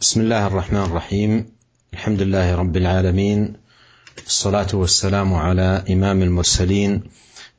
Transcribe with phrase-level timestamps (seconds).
[0.00, 1.46] بسم الله الرحمن الرحيم
[1.92, 3.52] الحمد لله رب العالمين
[4.26, 7.02] الصلاه والسلام على امام المرسلين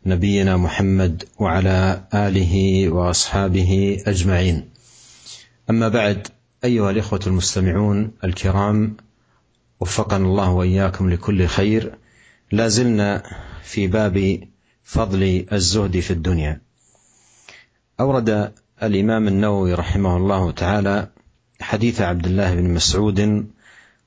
[0.06, 2.54] نبينا محمد وعلى اله
[2.90, 4.70] واصحابه اجمعين
[5.70, 6.28] اما بعد
[6.64, 8.98] ايها الاخوه المستمعون الكرام
[9.80, 11.96] وفقنا الله واياكم لكل خير
[12.52, 13.24] لا زلنا
[13.64, 14.40] في باب
[14.84, 16.62] فضل الزهد في الدنيا
[18.00, 21.10] اورد الامام النووي رحمه الله تعالى
[21.62, 23.46] حديث عبد الله بن مسعود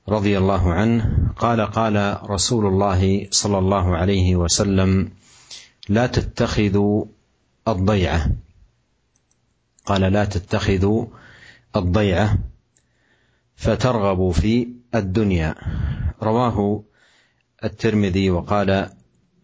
[0.09, 5.09] رضي الله عنه قال قال رسول الله صلى الله عليه وسلم
[5.89, 7.05] لا تتخذوا
[7.67, 8.31] الضيعه
[9.85, 11.05] قال لا تتخذوا
[11.75, 12.37] الضيعه
[13.55, 15.55] فترغبوا في الدنيا
[16.23, 16.83] رواه
[17.63, 18.89] الترمذي وقال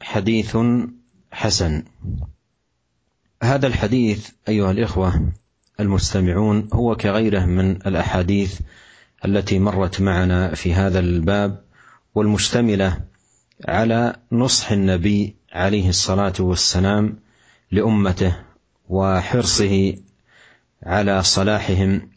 [0.01, 0.57] حديث
[1.31, 1.83] حسن
[3.43, 5.31] هذا الحديث ايها الاخوه
[5.79, 8.59] المستمعون هو كغيره من الاحاديث
[9.25, 11.63] التي مرت معنا في هذا الباب
[12.15, 12.97] والمشتمله
[13.65, 17.19] على نصح النبي عليه الصلاه والسلام
[17.71, 18.35] لامته
[18.89, 19.93] وحرصه
[20.83, 22.09] على صلاحهم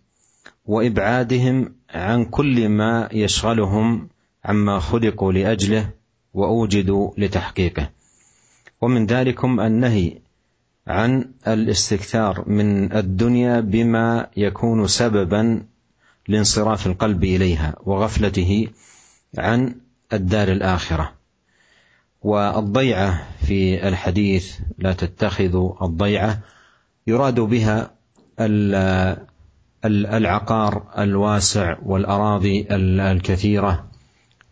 [0.66, 4.08] وابعادهم عن كل ما يشغلهم
[4.44, 5.90] عما خلقوا لاجله
[6.34, 7.90] واوجدوا لتحقيقه
[8.80, 10.18] ومن ذلكم النهي
[10.86, 15.62] عن الاستكثار من الدنيا بما يكون سببا
[16.28, 18.68] لانصراف القلب اليها وغفلته
[19.38, 19.74] عن
[20.12, 21.12] الدار الاخره
[22.22, 26.40] والضيعه في الحديث لا تتخذوا الضيعه
[27.06, 27.90] يراد بها
[29.84, 33.86] العقار الواسع والاراضي الكثيره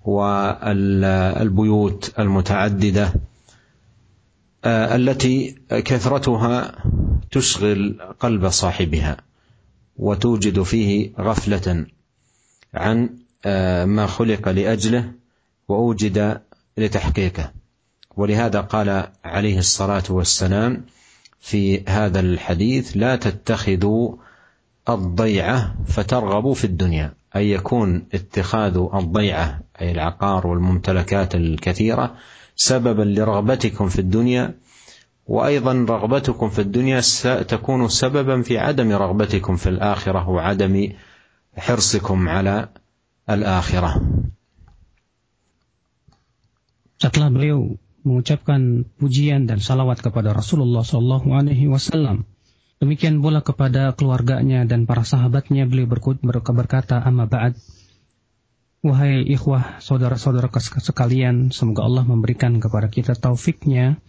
[0.04, 3.12] والبيوت المتعدده
[4.64, 6.74] آه، التي كثرتها
[7.30, 9.16] تشغل قلب صاحبها
[9.96, 11.86] وتوجد فيه غفله
[12.74, 13.10] عن
[13.44, 15.12] آه، ما خلق لاجله
[15.68, 16.40] واوجد
[16.78, 17.52] لتحقيقه
[18.16, 20.84] ولهذا قال عليه الصلاه والسلام
[21.40, 24.16] في هذا الحديث لا تتخذوا
[24.88, 32.14] الضيعه فترغبوا في الدنيا أن يكون اتخاذ الضيعة أي العقار والممتلكات الكثيرة
[32.60, 34.54] سببا لرغبتكم في الدنيا
[35.26, 40.92] وايضا رغبتكم في الدنيا ستكون سببا في عدم رغبتكم في الاخره وعدم
[41.56, 42.68] حرصكم على
[43.30, 43.92] الاخره.
[47.00, 52.28] Setelah beliau mengucapkan pujian dan salawat kepada Rasulullah Shallallahu Alaihi Wasallam,
[52.76, 57.79] demikian pula kepada keluarganya dan para sahabatnya beliau berkata, "Amma ba'd." Ba
[58.80, 64.00] Wahai ikhwah, saudara-saudara sekalian, semoga Allah memberikan kepada kita taufiknya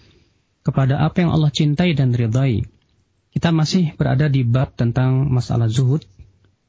[0.63, 2.63] kepada apa yang Allah cintai dan ridhai.
[3.35, 6.07] Kita masih berada di bab tentang masalah zuhud.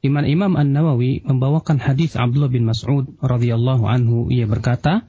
[0.03, 5.07] Iman Imam An-Nawawi membawakan hadis Abdullah bin Mas'ud radhiyallahu anhu ia berkata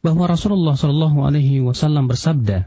[0.00, 2.64] bahwa Rasulullah shallallahu alaihi wasallam bersabda,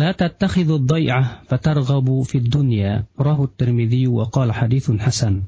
[0.00, 5.44] "La tattakhidhu dhai'ah fatarghabu fid dunya." Rahu Tirmidzi wa qala حسن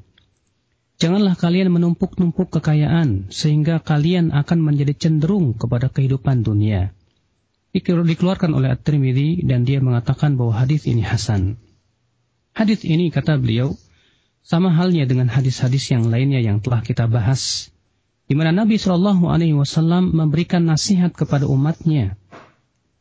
[1.01, 6.93] Janganlah kalian menumpuk-numpuk kekayaan sehingga kalian akan menjadi cenderung kepada kehidupan dunia.
[7.73, 11.57] Dikeluarkan oleh At-Tirmidzi dan dia mengatakan bahwa hadis ini hasan.
[12.53, 13.73] Hadis ini kata beliau
[14.45, 17.73] sama halnya dengan hadis-hadis yang lainnya yang telah kita bahas
[18.29, 22.21] di mana Nabi Shallallahu alaihi wasallam memberikan nasihat kepada umatnya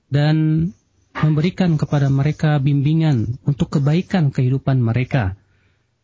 [0.08, 0.69] dan
[1.12, 5.35] memberikan kepada mereka bimbingan untuk kebaikan kehidupan mereka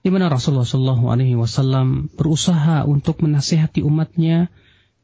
[0.03, 4.51] di mana Rasulullah Shallallahu Alaihi Wasallam berusaha untuk menasihati umatnya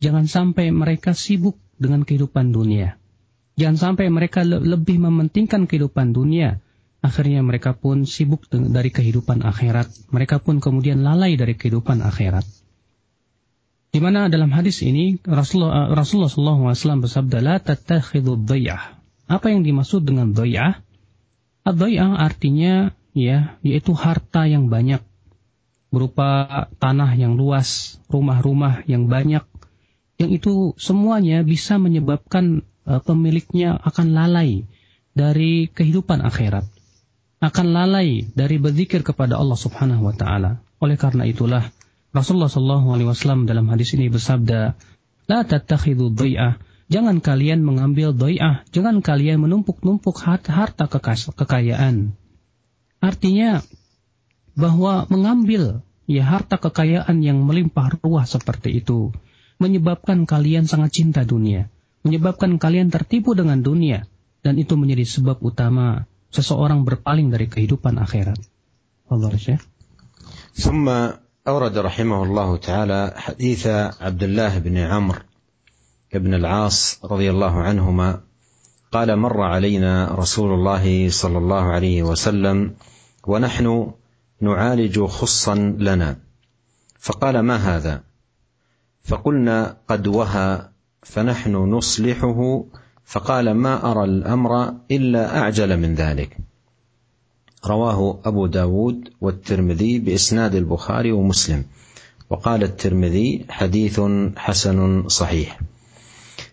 [0.04, 3.00] jangan sampai mereka sibuk dengan kehidupan dunia,
[3.58, 6.62] jangan sampai mereka lebih mementingkan kehidupan dunia.
[7.04, 9.92] Akhirnya mereka pun sibuk dari kehidupan akhirat.
[10.16, 12.48] Mereka pun kemudian lalai dari kehidupan akhirat.
[13.92, 19.68] Di mana dalam hadis ini Rasulullah eh, Alaihi SAW bersabda, "La tattakhidhu dhayah." Apa yang
[19.68, 20.80] dimaksud dengan dhayah?
[21.68, 25.02] Ad-dhayah artinya ya, yaitu harta yang banyak
[25.94, 29.46] berupa tanah yang luas, rumah-rumah yang banyak
[30.18, 34.66] yang itu semuanya bisa menyebabkan eh, pemiliknya akan lalai
[35.14, 36.66] dari kehidupan akhirat.
[37.44, 40.64] Akan lalai dari berzikir kepada Allah Subhanahu wa taala.
[40.80, 41.62] Oleh karena itulah
[42.14, 44.74] Rasulullah Shallallahu alaihi wasallam dalam hadis ini bersabda,
[45.30, 46.58] "La tattakhidhu dhai'ah"
[46.88, 52.14] Jangan kalian mengambil doi'ah, jangan kalian menumpuk-numpuk harta kekayaan.
[53.04, 53.60] Artinya
[54.56, 59.12] bahwa mengambil ya harta kekayaan yang melimpah ruah seperti itu
[59.60, 61.68] menyebabkan kalian sangat cinta dunia,
[62.08, 64.08] menyebabkan kalian tertipu dengan dunia
[64.40, 68.40] dan itu menjadi sebab utama seseorang berpaling dari kehidupan akhirat.
[69.12, 69.60] Allah Syekh.
[70.56, 70.86] ثم
[71.44, 73.64] أورد رحمه الله تعالى حديث
[74.00, 75.18] عبد الله بن عمر
[76.14, 78.10] بن العاص رضي الله عنهما
[78.96, 82.78] قال مر علينا رسول الله صلى الله عليه وسلم
[83.28, 83.92] ونحن
[84.42, 86.16] نعالج خصا لنا
[87.00, 88.04] فقال ما هذا
[89.04, 90.70] فقلنا قد وهى
[91.04, 92.64] فنحن نصلحه
[93.06, 96.38] فقال ما أرى الأمر إلا أعجل من ذلك
[97.66, 101.66] رواه أبو داود والترمذي بإسناد البخاري ومسلم
[102.30, 104.02] وقال الترمذي حديث
[104.38, 105.60] حسن صحيح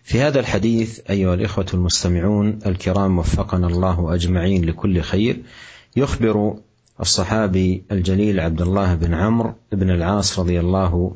[0.03, 5.43] في هذا الحديث أيها الإخوة المستمعون الكرام وفقنا الله أجمعين لكل خير
[5.95, 6.55] يخبر
[7.01, 11.15] الصحابي الجليل عبد الله بن عمرو بن العاص رضي الله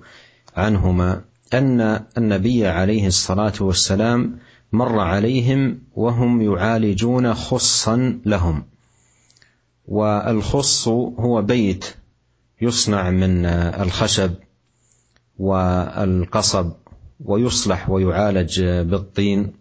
[0.56, 1.22] عنهما
[1.54, 4.38] ان النبي عليه الصلاه والسلام
[4.72, 8.66] مر عليهم وهم يعالجون خصا لهم
[9.88, 11.86] والخص هو بيت
[12.62, 14.34] يصنع من الخشب
[15.40, 16.72] والقصب
[17.26, 19.54] ويصلح ويعالج بالطين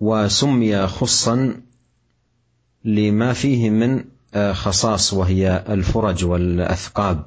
[0.00, 1.54] وسمي خصا
[2.84, 4.04] لما فيه من
[4.34, 7.24] آه، خصاص وهي الفرج والاثقاب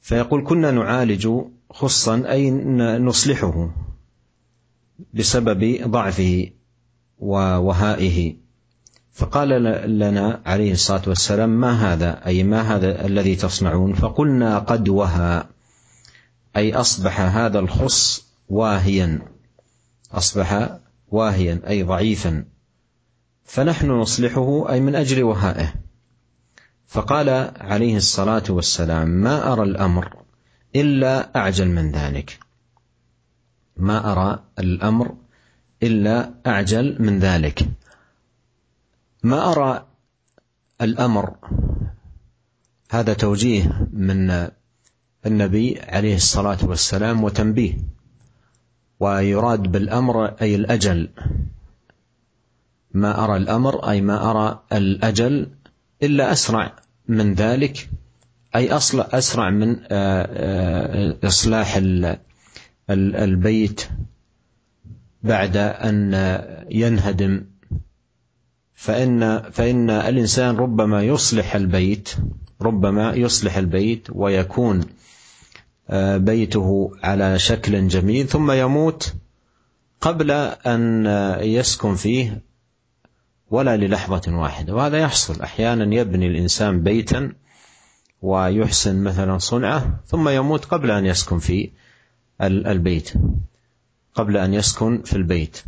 [0.00, 1.28] فيقول كنا نعالج
[1.70, 2.50] خصا اي
[2.98, 3.70] نصلحه
[5.14, 6.50] بسبب ضعفه
[7.18, 8.34] ووهائه
[9.12, 9.48] فقال
[9.98, 15.46] لنا عليه الصلاه والسلام ما هذا اي ما هذا الذي تصنعون فقلنا قد وهى
[16.56, 19.18] اي اصبح هذا الخص واهيا
[20.12, 20.78] اصبح
[21.12, 22.44] واهيا اي ضعيفا
[23.46, 25.72] فنحن نصلحه أي من أجل وهائه
[26.88, 30.12] فقال عليه الصلاة والسلام ما أرى الأمر
[30.76, 32.38] إلا أعجل من ذلك
[33.76, 35.14] ما أرى الأمر
[35.82, 37.68] إلا أعجل من ذلك
[39.22, 39.86] ما أرى
[40.80, 41.36] الأمر
[42.90, 44.48] هذا توجيه من
[45.26, 47.76] النبي عليه الصلاة والسلام وتنبيه
[49.00, 51.08] ويراد بالأمر أي الأجل
[52.96, 55.48] ما أرى الأمر أي ما أرى الأجل
[56.02, 56.72] إلا أسرع
[57.08, 57.90] من ذلك
[58.56, 61.76] أي أصل أسرع من آه، آه، إصلاح
[62.90, 63.88] البيت
[65.22, 65.96] بعد أن
[66.70, 67.44] ينهدم
[68.74, 72.08] فإن فإن الإنسان ربما يصلح البيت
[72.62, 74.80] ربما يصلح البيت ويكون
[75.90, 79.14] آه، بيته على شكل جميل ثم يموت
[80.00, 80.30] قبل
[80.66, 81.06] أن
[81.46, 82.45] يسكن فيه
[83.50, 87.32] ولا للحظة واحدة وهذا يحصل أحيانا يبني الإنسان بيتا
[88.22, 91.70] ويحسن مثلا صنعه ثم يموت قبل أن يسكن في
[92.42, 93.12] البيت
[94.14, 95.62] قبل أن يسكن في البيت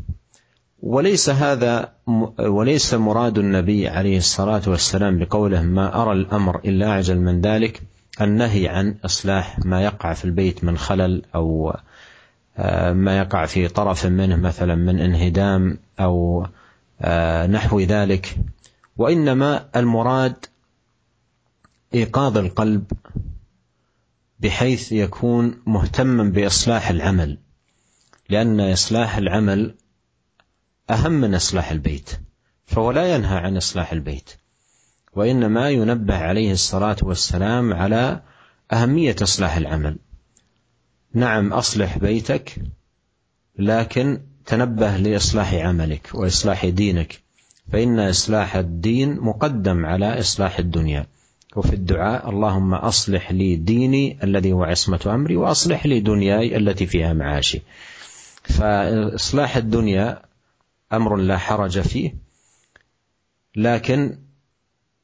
[0.82, 1.92] وليس هذا
[2.38, 7.82] وليس مراد النبي عليه الصلاة والسلام بقوله ما أرى الأمر إلا أعجل من ذلك
[8.20, 11.76] النهي عن إصلاح ما يقع في البيت من خلل أو
[12.56, 16.46] آه، ما يقع في طرف منه مثلا من انهدام أو
[17.00, 18.36] آه، نحو ذلك
[18.96, 20.46] وانما المراد
[21.94, 22.84] ايقاظ القلب
[24.40, 27.38] بحيث يكون مهتما باصلاح العمل
[28.28, 29.74] لان اصلاح العمل
[30.90, 32.10] اهم من اصلاح البيت
[32.66, 34.30] فهو لا ينهى عن اصلاح البيت
[35.12, 38.22] وانما ينبه عليه الصلاه والسلام على
[38.72, 39.98] اهميه اصلاح العمل
[41.14, 42.56] نعم اصلح بيتك
[43.58, 47.20] لكن تنبه لاصلاح عملك واصلاح دينك
[47.72, 51.06] فان اصلاح الدين مقدم على اصلاح الدنيا
[51.56, 57.12] وفي الدعاء اللهم اصلح لي ديني الذي هو عصمه امري واصلح لي دنياي التي فيها
[57.12, 57.62] معاشي
[58.42, 60.22] فاصلاح الدنيا
[60.92, 62.14] امر لا حرج فيه
[63.56, 64.18] لكن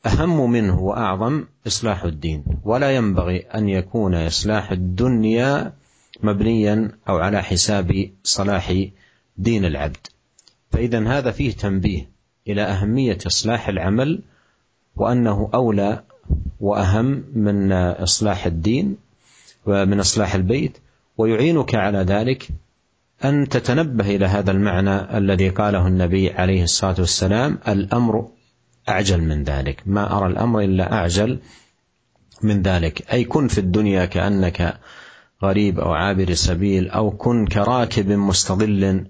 [0.07, 5.73] اهم منه واعظم اصلاح الدين ولا ينبغي ان يكون اصلاح الدنيا
[6.23, 8.73] مبنيا او على حساب صلاح
[9.37, 9.97] دين العبد
[10.73, 12.09] فإذا هذا فيه تنبيه
[12.49, 14.21] إلى أهمية إصلاح العمل
[14.97, 16.03] وأنه أولى
[16.61, 18.97] وأهم من إصلاح الدين
[19.67, 20.79] ومن إصلاح البيت
[21.19, 22.49] ويعينك على ذلك
[23.25, 28.29] أن تتنبه إلى هذا المعنى الذي قاله النبي عليه الصلاة والسلام الأمر
[28.88, 31.38] أعجل من ذلك ما أرى الأمر إلا أعجل
[32.43, 34.79] من ذلك أي كن في الدنيا كأنك
[35.43, 39.05] غريب أو عابر سبيل أو كن كراكب مستظل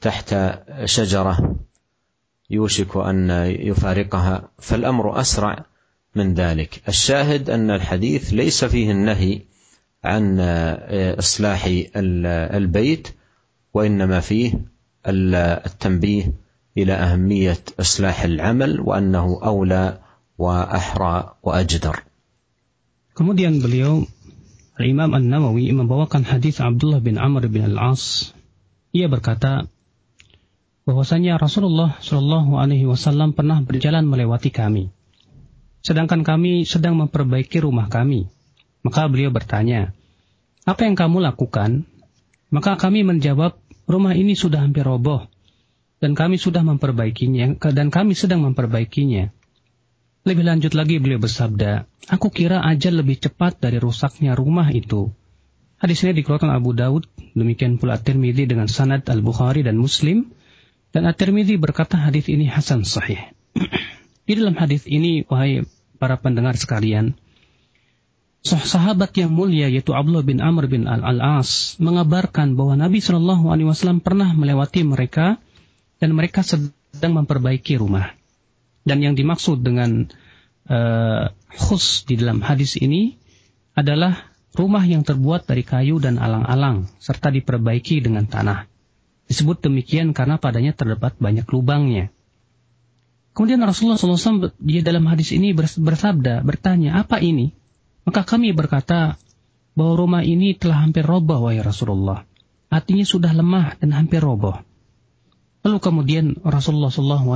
[0.00, 0.36] تحت
[0.84, 1.56] شجره
[2.50, 5.66] يوشك ان يفارقها فالامر اسرع
[6.16, 9.42] من ذلك الشاهد ان الحديث ليس فيه النهي
[10.04, 10.40] عن
[11.18, 11.68] اصلاح
[12.56, 13.08] البيت
[13.74, 14.52] وانما فيه
[15.06, 16.32] التنبيه
[16.78, 19.98] الى اهميه اصلاح العمل وانه اولى
[20.38, 21.96] واحرى واجدر
[23.18, 24.06] Kemudian beliau
[24.78, 28.30] Imam An-Nawawi membawakan hadis Abdullah bin Amr bin Al-As.
[28.94, 29.66] Ia berkata,
[30.88, 34.88] bahwasanya Rasulullah Shallallahu Alaihi Wasallam pernah berjalan melewati kami.
[35.84, 38.24] Sedangkan kami sedang memperbaiki rumah kami.
[38.80, 39.92] Maka beliau bertanya,
[40.64, 41.84] apa yang kamu lakukan?
[42.48, 45.28] Maka kami menjawab, rumah ini sudah hampir roboh
[46.00, 49.28] dan kami sudah memperbaikinya dan kami sedang memperbaikinya.
[50.24, 55.12] Lebih lanjut lagi beliau bersabda, aku kira ajal lebih cepat dari rusaknya rumah itu.
[55.78, 57.04] Hadis ini dikeluarkan Abu Daud,
[57.36, 60.32] demikian pula at dengan sanad Al-Bukhari dan Muslim
[60.92, 63.20] dan At-Tirmidzi berkata hadis ini hasan sahih.
[64.28, 65.64] Di dalam hadis ini wahai
[66.00, 67.16] para pendengar sekalian,
[68.44, 73.68] sah sahabat yang mulia yaitu Abdullah bin Amr bin Al-As mengabarkan bahwa Nabi Shallallahu alaihi
[73.68, 75.36] wasallam pernah melewati mereka
[76.00, 78.12] dan mereka sedang memperbaiki rumah.
[78.84, 80.08] Dan yang dimaksud dengan
[80.72, 83.16] uh, khus di dalam hadis ini
[83.76, 84.16] adalah
[84.56, 88.67] rumah yang terbuat dari kayu dan alang-alang serta diperbaiki dengan tanah.
[89.28, 92.08] Disebut demikian karena padanya terdapat banyak lubangnya.
[93.36, 97.52] Kemudian Rasulullah SAW dia dalam hadis ini bersabda, bertanya, apa ini?
[98.08, 99.20] Maka kami berkata
[99.76, 102.24] bahwa rumah ini telah hampir roboh, wahai Rasulullah.
[102.72, 104.58] Artinya sudah lemah dan hampir roboh.
[105.62, 107.30] Lalu kemudian Rasulullah SAW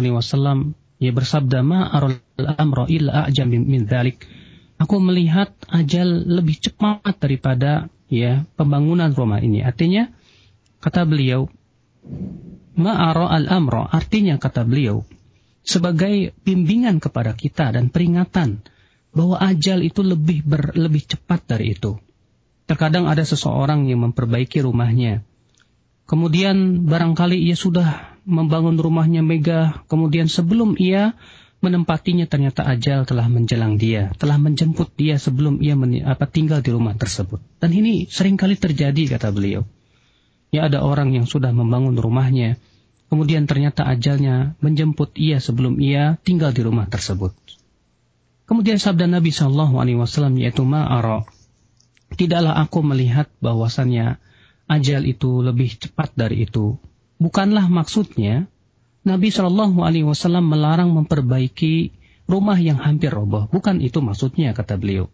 [0.98, 2.16] ia bersabda, ma arul
[2.56, 4.24] amra illa a'jam min dhalik.
[4.80, 9.60] Aku melihat ajal lebih cepat daripada ya pembangunan rumah ini.
[9.62, 10.10] Artinya,
[10.82, 11.46] kata beliau,
[12.82, 14.98] Ma'ara al amro artinya kata beliau
[15.62, 18.58] sebagai bimbingan kepada kita dan peringatan
[19.14, 21.92] bahwa ajal itu lebih ber, lebih cepat dari itu.
[22.66, 25.22] Terkadang ada seseorang yang memperbaiki rumahnya.
[26.08, 31.14] Kemudian barangkali ia sudah membangun rumahnya megah, kemudian sebelum ia
[31.62, 36.74] menempatinya ternyata ajal telah menjelang dia, telah menjemput dia sebelum ia men, apa, tinggal di
[36.74, 37.38] rumah tersebut.
[37.62, 39.62] Dan ini seringkali terjadi kata beliau.
[40.52, 42.60] Ya ada orang yang sudah membangun rumahnya,
[43.08, 47.32] kemudian ternyata ajalnya menjemput ia sebelum ia tinggal di rumah tersebut.
[48.44, 51.24] Kemudian sabda Nabi Shallallahu Alaihi Wasallam yaitu ma'arok
[52.12, 54.20] Tidaklah aku melihat bahwasannya
[54.68, 56.76] ajal itu lebih cepat dari itu.
[57.16, 58.44] Bukanlah maksudnya
[59.08, 61.96] Nabi Shallallahu Alaihi Wasallam melarang memperbaiki
[62.28, 63.48] rumah yang hampir roboh.
[63.48, 65.08] Bukan itu maksudnya kata beliau.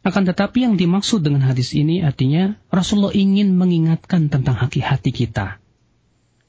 [0.00, 5.60] Akan tetapi yang dimaksud dengan hadis ini artinya Rasulullah ingin mengingatkan tentang hati-hati kita.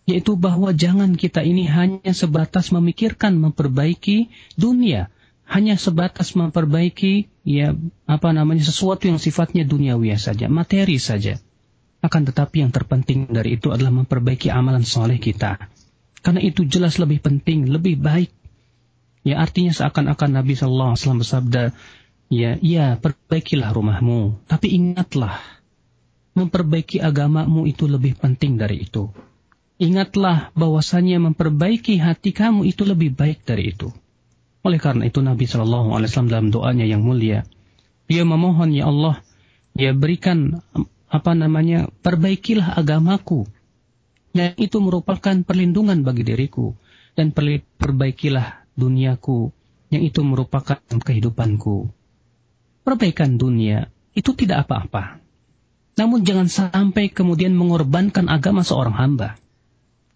[0.08, 5.12] Yaitu bahwa jangan kita ini hanya sebatas memikirkan memperbaiki dunia.
[5.52, 7.76] Hanya sebatas memperbaiki ya
[8.08, 11.36] apa namanya sesuatu yang sifatnya duniawi saja, materi saja.
[12.00, 15.60] Akan tetapi yang terpenting dari itu adalah memperbaiki amalan soleh kita.
[16.24, 18.32] Karena itu jelas lebih penting, lebih baik.
[19.28, 21.62] Ya artinya seakan-akan Nabi Shallallahu Alaihi Wasallam bersabda,
[22.32, 24.48] Ya, iya, perbaikilah rumahmu.
[24.48, 25.36] Tapi ingatlah,
[26.32, 29.12] memperbaiki agamamu itu lebih penting dari itu.
[29.84, 33.92] Ingatlah bahwasanya memperbaiki hati kamu itu lebih baik dari itu.
[34.64, 37.44] Oleh karena itu Nabi Shallallahu Alaihi Wasallam dalam doanya yang mulia,
[38.08, 39.20] dia memohon ya Allah,
[39.76, 40.64] ya berikan
[41.12, 43.44] apa namanya perbaikilah agamaku.
[44.32, 46.72] yang itu merupakan perlindungan bagi diriku
[47.20, 49.52] dan perbaikilah duniaku
[49.92, 51.92] yang itu merupakan kehidupanku
[52.82, 55.24] perbaikan dunia itu tidak apa-apa.
[55.98, 59.38] Namun jangan sampai kemudian mengorbankan agama seorang hamba.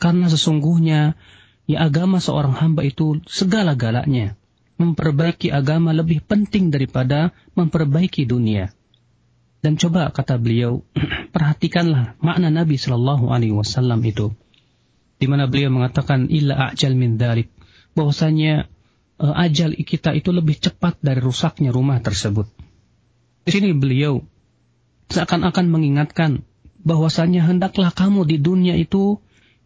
[0.01, 1.15] Karena sesungguhnya
[1.69, 4.35] ya agama seorang hamba itu segala-galanya.
[4.75, 8.75] Memperbaiki agama lebih penting daripada memperbaiki dunia.
[9.63, 10.83] Dan coba kata beliau,
[11.33, 14.29] perhatikanlah makna Nabi Shallallahu Alaihi Wasallam itu,
[15.17, 17.49] di mana beliau mengatakan illa ajal min dalik,
[17.97, 18.67] bahwasanya
[19.15, 22.51] Eh, ajal kita itu lebih cepat dari rusaknya rumah tersebut.
[23.47, 24.19] Di sini beliau
[25.07, 26.43] seakan-akan mengingatkan
[26.83, 29.15] bahwasanya hendaklah kamu di dunia itu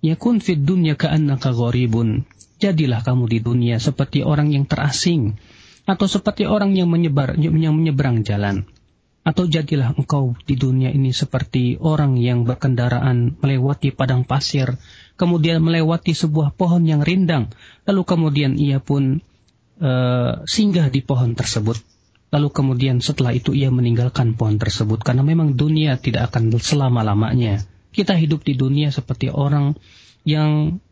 [0.05, 2.29] yakun fid dunya ka'annaka gharibun.
[2.61, 5.41] Jadilah kamu di dunia seperti orang yang terasing
[5.89, 8.69] atau seperti orang yang menyebar yang menyeberang jalan.
[9.25, 14.77] Atau jadilah engkau di dunia ini seperti orang yang berkendaraan melewati padang pasir,
[15.17, 17.49] kemudian melewati sebuah pohon yang rindang,
[17.89, 19.19] lalu kemudian ia pun
[19.79, 21.79] Eh, singgah di pohon tersebut.
[22.35, 27.63] Lalu kemudian setelah itu ia meninggalkan pohon tersebut karena memang dunia tidak akan selama-lamanya.
[27.95, 29.71] Kita hidup di dunia seperti orang
[30.27, 30.83] yang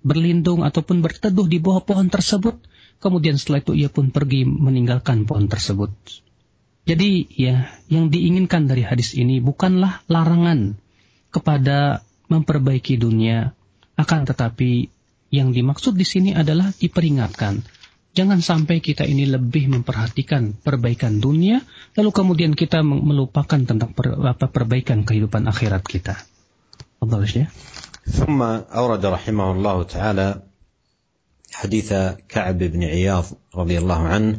[0.00, 2.56] berlindung ataupun berteduh di bawah pohon tersebut.
[3.04, 5.92] Kemudian setelah itu ia pun pergi meninggalkan pohon tersebut.
[6.88, 10.80] Jadi ya, yang diinginkan dari hadis ini bukanlah larangan
[11.28, 12.00] kepada
[12.32, 13.52] memperbaiki dunia,
[14.00, 14.88] akan tetapi
[15.28, 17.60] yang dimaksud di sini adalah diperingatkan
[18.16, 21.60] Jangan sampai kita ini lebih memperhatikan perbaikan dunia,
[22.00, 26.16] lalu kemudian kita melupakan tentang per, apa, perbaikan kehidupan akhirat kita.
[27.04, 27.46] Allah ya.
[28.08, 28.38] ثم
[28.70, 30.28] أورد رحمه الله تعالى
[31.60, 31.88] حديث
[32.30, 34.30] كعب بن عياض رضي الله عنه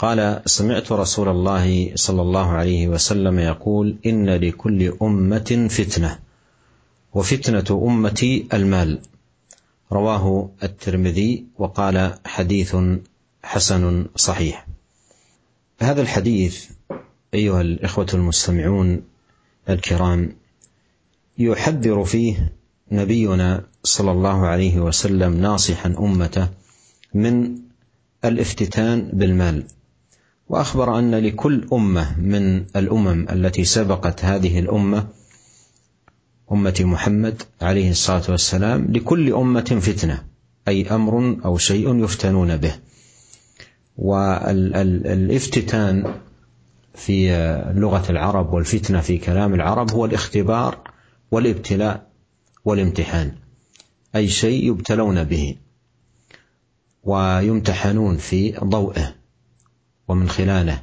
[0.00, 0.18] قال
[0.48, 6.10] سمعت رسول الله صلى الله عليه وسلم يقول إن لكل أمة فتنة
[7.12, 8.90] وفتنة أمتي المال
[9.92, 12.76] رواه الترمذي وقال حديث
[13.42, 14.66] حسن صحيح
[15.80, 16.66] هذا الحديث
[17.34, 19.02] ايها الاخوه المستمعون
[19.68, 20.36] الكرام
[21.38, 22.52] يحذر فيه
[22.92, 26.48] نبينا صلى الله عليه وسلم ناصحا امته
[27.14, 27.58] من
[28.24, 29.66] الافتتان بالمال
[30.48, 35.06] واخبر ان لكل امه من الامم التي سبقت هذه الامه
[36.52, 40.24] أمة محمد عليه الصلاة والسلام لكل أمة فتنة
[40.68, 42.74] أي أمر أو شيء يفتنون به
[43.96, 46.14] والافتتان
[46.94, 47.28] في
[47.74, 50.78] لغة العرب والفتنة في كلام العرب هو الاختبار
[51.30, 52.06] والابتلاء
[52.64, 53.32] والامتحان
[54.16, 55.56] أي شيء يبتلون به
[57.04, 59.14] ويمتحنون في ضوئه
[60.08, 60.82] ومن خلاله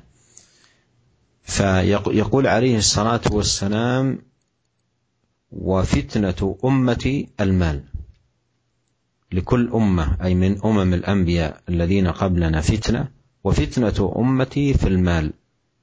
[1.44, 4.27] فيقول عليه الصلاة والسلام
[5.52, 7.84] وفتنة أمتي المال
[9.32, 13.08] لكل أمة أي من أمم الأنبياء الذين قبلنا فتنة
[13.44, 15.34] وفتنة أمتي في المال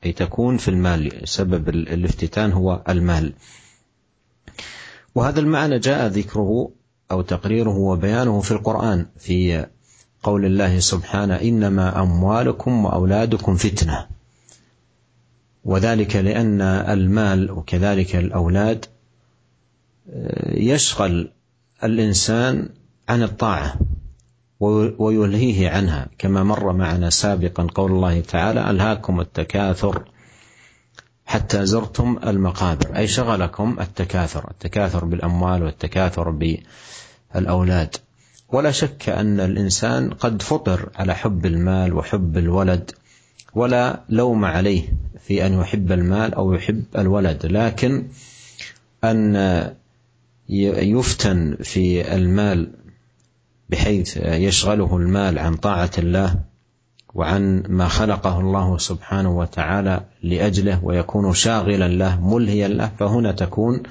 [0.05, 3.33] أي تكون في المال سبب الافتتان هو المال
[5.15, 6.71] وهذا المعنى جاء ذكره
[7.11, 9.67] أو تقريره وبيانه في القرآن في
[10.23, 14.07] قول الله سبحانه إنما أموالكم وأولادكم فتنة
[15.65, 18.85] وذلك لأن المال وكذلك الأولاد
[20.49, 21.31] يشغل
[21.85, 22.69] الانسان
[23.09, 23.75] عن الطاعه
[24.61, 30.03] ويلهيه عنها كما مر معنا سابقا قول الله تعالى الهاكم التكاثر
[31.27, 36.31] حتى زرتم المقابر اي شغلكم التكاثر التكاثر بالاموال والتكاثر
[37.35, 37.97] بالاولاد
[38.49, 42.91] ولا شك ان الانسان قد فطر على حب المال وحب الولد
[43.55, 44.89] ولا لوم عليه
[45.25, 48.07] في ان يحب المال او يحب الولد لكن
[49.05, 49.37] ان
[50.49, 52.71] يفتن في المال
[53.71, 56.41] بحيث يشغله المال عن طاعة الله
[57.15, 63.83] وعن ما خلقه الله سبحانه وتعالى لأجله ويكون شاغلا له ملهيا له فهنا تكون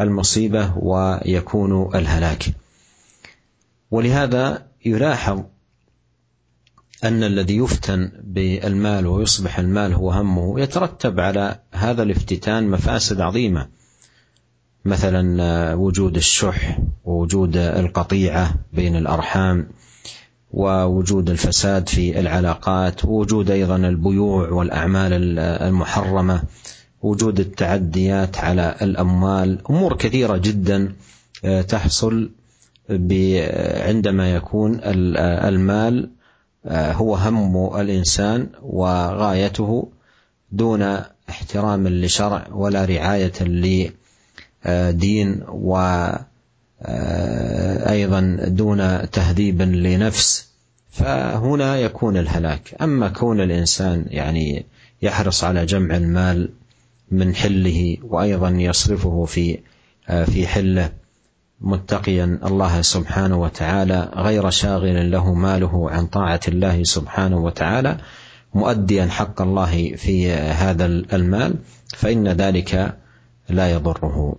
[0.00, 2.44] المصيبة ويكون الهلاك
[3.90, 5.42] ولهذا يلاحظ
[7.04, 13.68] أن الذي يفتن بالمال ويصبح المال هو همه يترتب على هذا الافتتان مفاسد عظيمة
[14.88, 19.66] مثلا آه، وجود الشح ووجود القطيعه بين الارحام
[20.52, 26.42] ووجود الفساد في العلاقات ووجود ايضا البيوع والاعمال آه، المحرمه
[27.02, 30.92] وجود التعديات على الاموال امور كثيره جدا
[31.44, 32.30] آه، تحصل
[32.90, 36.10] عندما يكون المال
[36.70, 39.88] هو هم الانسان وغايته
[40.52, 40.96] دون
[41.30, 43.32] احترام لشرع ولا رعايه
[44.64, 46.18] آه، دين وأيضا
[48.44, 50.48] آه، دون تهذيب لنفس
[50.90, 54.66] فهنا يكون الهلاك أما كون الإنسان يعني
[55.02, 56.50] يحرص على جمع المال
[57.10, 59.58] من حله وأيضا يصرفه في
[60.08, 60.92] آه، في حله
[61.60, 67.98] متقيا الله سبحانه وتعالى غير شاغل له ماله عن طاعة الله سبحانه وتعالى
[68.54, 71.54] مؤديا حق الله في هذا المال
[71.96, 72.98] فإن ذلك
[73.50, 74.38] la yadurruhu.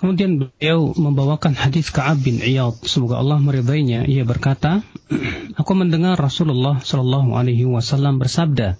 [0.00, 4.04] Kemudian beliau membawakan hadis Ka'ab bin Iyad, semoga Allah meridainya.
[4.04, 4.84] Ia berkata,
[5.60, 8.76] aku mendengar Rasulullah Shallallahu alaihi wasallam bersabda,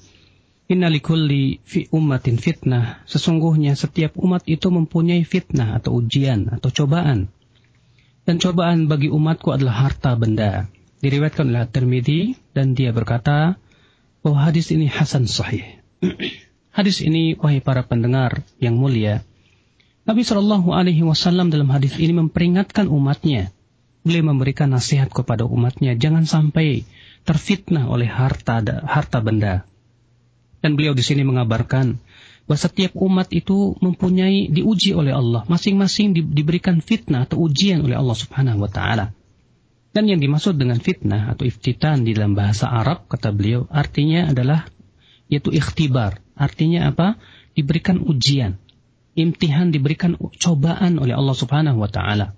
[0.68, 3.04] Innalikulli fi ummatin fitnah.
[3.04, 7.28] Sesungguhnya setiap umat itu mempunyai fitnah atau ujian atau cobaan.
[8.24, 10.68] Dan cobaan bagi umatku adalah harta benda.
[11.04, 12.20] Diriwayatkan oleh Tirmidzi
[12.56, 13.60] dan dia berkata
[14.24, 15.68] bahwa hadis ini hasan sahih.
[16.74, 19.22] Hadis ini, wahai para pendengar yang mulia,
[20.10, 23.54] Nabi Shallallahu Alaihi Wasallam dalam hadis ini memperingatkan umatnya.
[24.02, 26.82] Beliau memberikan nasihat kepada umatnya, jangan sampai
[27.22, 28.58] terfitnah oleh harta
[28.90, 29.70] harta benda.
[30.66, 31.94] Dan beliau di sini mengabarkan
[32.50, 37.94] bahwa setiap umat itu mempunyai diuji oleh Allah, masing-masing di, diberikan fitnah atau ujian oleh
[37.94, 39.14] Allah Subhanahu wa taala.
[39.94, 44.66] Dan yang dimaksud dengan fitnah atau iftitan di dalam bahasa Arab kata beliau artinya adalah
[45.30, 47.14] yaitu ikhtibar, Artinya apa?
[47.54, 48.58] Diberikan ujian.
[49.14, 52.34] Imtihan diberikan cobaan oleh Allah Subhanahu wa taala.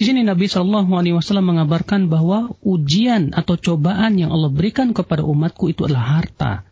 [0.00, 5.22] Di sini Nabi Shallallahu Alaihi Wasallam mengabarkan bahwa ujian atau cobaan yang Allah berikan kepada
[5.22, 6.64] umatku itu adalah harta.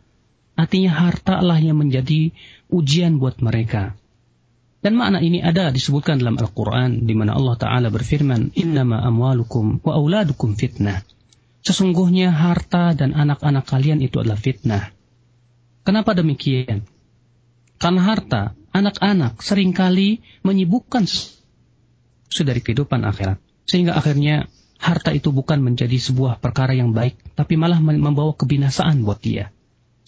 [0.57, 2.33] Artinya harta lah yang menjadi
[2.73, 3.95] ujian buat mereka.
[4.83, 9.95] Dan makna ini ada disebutkan dalam Al-Quran di mana Allah Ta'ala berfirman, Innama amwalukum wa
[9.95, 10.99] auladukum fitnah.
[11.63, 14.91] Sesungguhnya harta dan anak-anak kalian itu adalah fitnah.
[15.83, 16.87] Kenapa demikian?
[17.83, 21.03] Karena harta, anak-anak seringkali menyibukkan
[22.33, 23.37] dari kehidupan akhirat.
[23.69, 24.47] Sehingga akhirnya
[24.81, 29.51] harta itu bukan menjadi sebuah perkara yang baik, tapi malah membawa kebinasaan buat dia.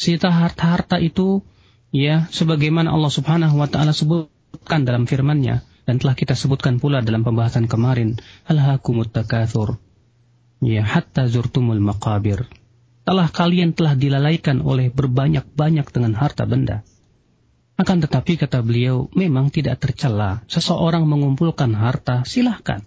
[0.01, 1.43] Sehingga harta-harta itu
[1.93, 5.61] ya sebagaimana Allah Subhanahu wa taala sebutkan dalam firmannya,
[5.91, 8.17] dan telah kita sebutkan pula dalam pembahasan kemarin,
[8.49, 9.77] Al-Hakumut Takathur,
[10.65, 12.47] Ya hatta zurtumul maqabir
[13.05, 16.83] telah kalian telah dilalaikan oleh berbanyak-banyak dengan harta benda.
[17.77, 22.81] Akan tetapi kata beliau, memang tidak tercela seseorang mengumpulkan harta, silahkan.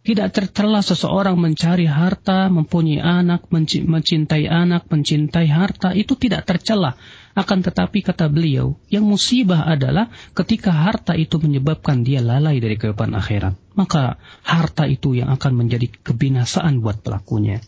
[0.00, 6.96] Tidak tercela seseorang mencari harta, mempunyai anak, mencintai anak, mencintai harta, itu tidak tercela.
[7.36, 13.12] Akan tetapi kata beliau, yang musibah adalah ketika harta itu menyebabkan dia lalai dari kehidupan
[13.12, 13.60] akhirat.
[13.76, 17.60] Maka harta itu yang akan menjadi kebinasaan buat pelakunya.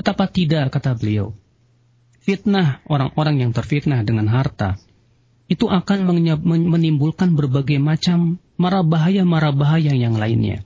[0.00, 1.36] Betapa tidak, kata beliau.
[2.24, 4.80] Fitnah orang-orang yang terfitnah dengan harta
[5.44, 6.08] itu akan
[6.72, 10.64] menimbulkan berbagai macam mara bahaya mara bahaya yang lainnya.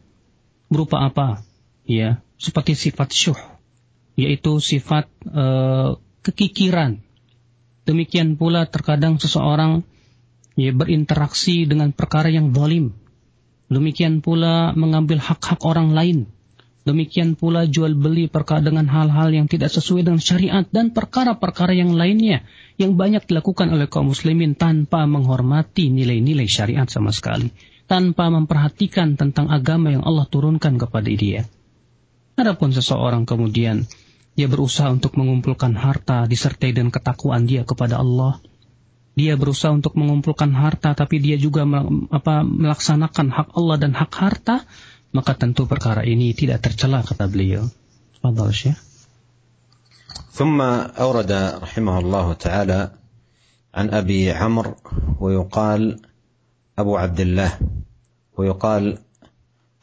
[0.71, 1.43] Berupa apa?
[1.83, 3.41] Ya, seperti sifat syuh,
[4.15, 5.45] yaitu sifat e,
[6.23, 7.03] kekikiran.
[7.91, 9.83] Demikian pula terkadang seseorang
[10.55, 12.95] ya berinteraksi dengan perkara yang dolim.
[13.67, 16.31] Demikian pula mengambil hak-hak orang lain
[16.85, 21.97] Demikian pula jual beli perkara dengan hal-hal yang tidak sesuai dengan syariat dan perkara-perkara yang
[21.97, 22.45] lainnya
[22.77, 27.49] yang banyak dilakukan oleh kaum muslimin tanpa menghormati nilai-nilai syariat sama sekali,
[27.89, 31.49] tanpa memperhatikan tentang agama yang Allah turunkan kepada dia.
[32.37, 33.89] Adapun seseorang kemudian
[34.37, 38.45] dia berusaha untuk mengumpulkan harta disertai dengan ketakuan dia kepada Allah,
[39.17, 44.69] dia berusaha untuk mengumpulkan harta tapi dia juga melaksanakan hak Allah dan hak harta
[45.15, 47.65] maka tentu perkara ini tidak tercela kata beliau.
[48.21, 48.81] Fadhal Syekh.
[50.35, 50.59] ثم
[50.99, 52.81] أورد رحمه الله تعالى
[53.75, 54.75] عن أبي عمرو
[55.23, 55.83] ويقال
[56.79, 57.51] أبو عبد الله
[58.39, 58.99] ويقال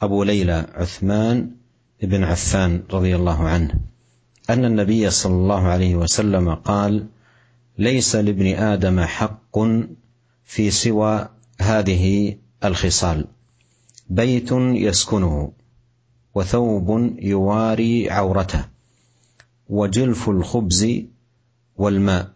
[0.01, 1.55] أبو ليلى عثمان
[2.03, 3.71] بن عفان رضي الله عنه
[4.51, 7.07] أن النبي صلى الله عليه وسلم قال
[7.79, 9.55] ليس لابن آدم حق
[10.43, 11.31] في سوى
[11.63, 13.19] هذه الخصال
[14.11, 15.51] بيت يسكنه
[16.35, 18.65] وثوب يواري عورته
[19.69, 20.87] وجلف الخبز
[21.77, 22.31] والماء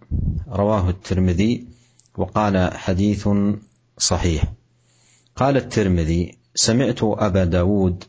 [0.48, 1.66] رواه الترمذي
[2.18, 3.30] وقال حديث
[3.98, 4.44] صحيح
[5.36, 8.04] قال الترمذي سمعت أبا داود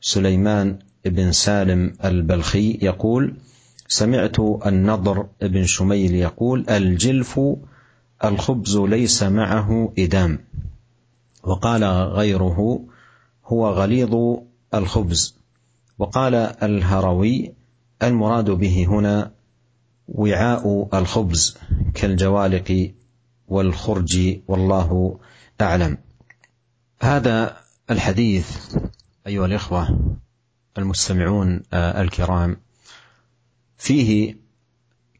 [0.00, 3.36] سليمان بن سالم البلخي يقول
[3.88, 7.40] سمعت النضر بن شميل يقول الجلف
[8.24, 10.38] الخبز ليس معه إدام
[11.42, 12.87] وقال غيره
[13.52, 14.14] هو غليظ
[14.74, 15.38] الخبز
[15.98, 17.52] وقال الهروي
[18.02, 19.32] المراد به هنا
[20.08, 21.58] وعاء الخبز
[21.94, 22.92] كالجوالق
[23.48, 25.20] والخرج والله
[25.60, 25.98] اعلم
[27.00, 27.56] هذا
[27.90, 28.76] الحديث
[29.26, 30.00] ايها الاخوه
[30.78, 32.56] المستمعون آه، الكرام
[33.78, 34.36] فيه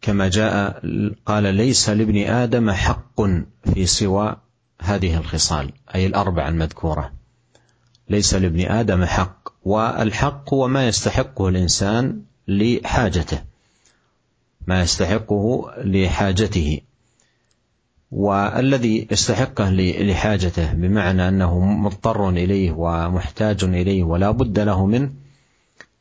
[0.00, 0.82] كما جاء
[1.26, 3.20] قال ليس لابن ادم حق
[3.74, 4.36] في سوى
[4.82, 7.17] هذه الخصال اي الاربع المذكوره
[8.10, 13.42] ليس لابن ادم حق والحق هو ما يستحقه الانسان لحاجته
[14.66, 16.80] ما يستحقه لحاجته
[18.12, 25.10] والذي يستحقه لحاجته بمعنى انه مضطر اليه ومحتاج اليه ولا بد له منه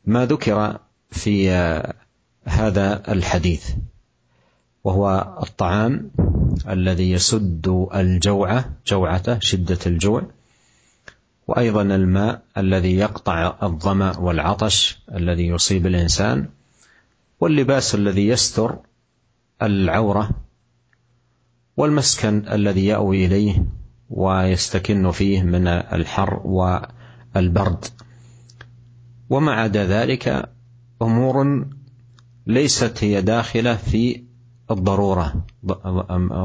[0.06, 0.78] ما ذكر
[1.10, 1.50] في
[2.44, 3.70] هذا الحديث
[4.84, 6.10] وهو الطعام
[6.68, 10.22] الذي يسد الجوع جوعته شده الجوع
[11.48, 16.48] وأيضا الماء الذي يقطع الظمأ والعطش الذي يصيب الإنسان
[17.40, 18.78] واللباس الذي يستر
[19.62, 20.30] العورة
[21.76, 23.64] والمسكن الذي يأوي إليه
[24.10, 26.40] ويستكن فيه من الحر
[27.34, 27.84] والبرد
[29.30, 30.52] وما عدا ذلك
[31.02, 31.66] أمور
[32.46, 34.22] ليست هي داخلة في
[34.70, 35.44] الضرورة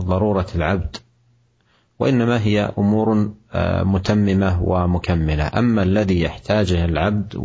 [0.06, 0.98] ضرورة العبد
[2.00, 7.36] وانما هي امور آه، متممه ومكمله اما الذي يحتاجه العبد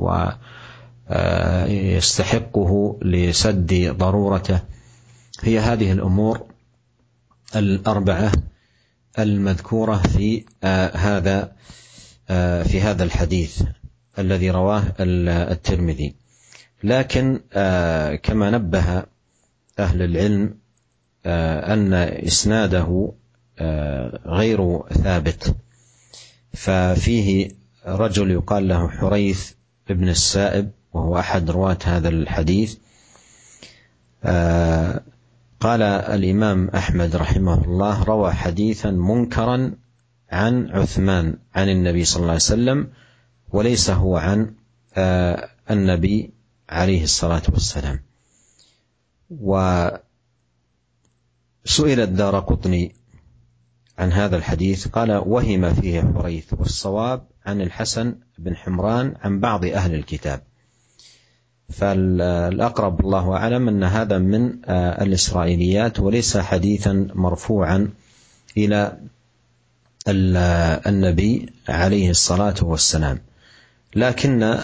[1.11, 4.61] ويستحقه آه، لسد ضرورته
[5.41, 6.47] هي هذه الامور
[7.57, 8.33] الاربعه
[9.19, 11.53] المذكوره في آه، هذا
[12.63, 13.63] في هذا الحديث
[14.19, 16.15] الذي رواه الترمذي
[16.85, 17.41] لكن
[18.23, 19.03] كما نبه
[19.79, 20.55] اهل العلم
[21.27, 21.95] ان
[22.27, 23.13] اسناده
[23.61, 25.57] آه، غير ثابت
[26.55, 27.51] ففيه
[27.87, 29.53] رجل يقال له حريث
[29.89, 32.77] بن السائب وهو أحد رواة هذا الحديث
[34.25, 35.01] آه،
[35.61, 39.73] قال الإمام أحمد رحمه الله روى حديثا منكرا
[40.31, 42.89] عن عثمان عن النبي صلى الله عليه وسلم
[43.53, 44.55] وليس هو عن
[44.97, 46.31] آه، النبي
[46.69, 48.01] عليه الصلاة والسلام
[49.31, 50.01] وسئل
[52.01, 52.98] الدار قطني
[53.99, 59.95] عن هذا الحديث قال وهم فيه حريث والصواب عن الحسن بن حمران عن بعض أهل
[59.95, 60.41] الكتاب
[61.73, 67.89] فالأقرب الله أعلم أن هذا من آه، الإسرائيليات وليس حديثا مرفوعا
[68.57, 68.99] إلى
[70.09, 73.19] آه، النبي عليه الصلاة والسلام
[73.97, 74.63] لكن آه،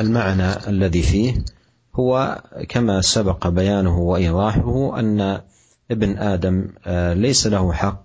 [0.00, 1.44] المعنى الذي فيه
[1.96, 5.40] هو كما سبق بيانه وإيضاحه أن
[5.90, 6.68] ابن آدم
[7.22, 8.04] ليس له حق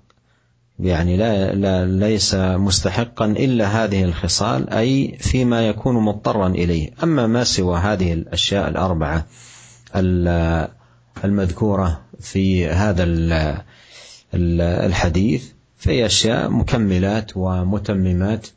[0.79, 7.43] يعني لا, لا ليس مستحقا الا هذه الخصال اي فيما يكون مضطرا اليه، اما ما
[7.43, 9.25] سوى هذه الاشياء الاربعه
[11.25, 13.03] المذكوره في هذا
[14.33, 15.45] الحديث
[15.77, 18.47] فهي اشياء مكملات ومتممات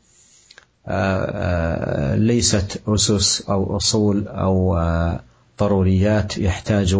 [0.87, 5.23] آه، آه، ليست اسس او اصول او آه،
[5.59, 6.97] ضروريات يحتاج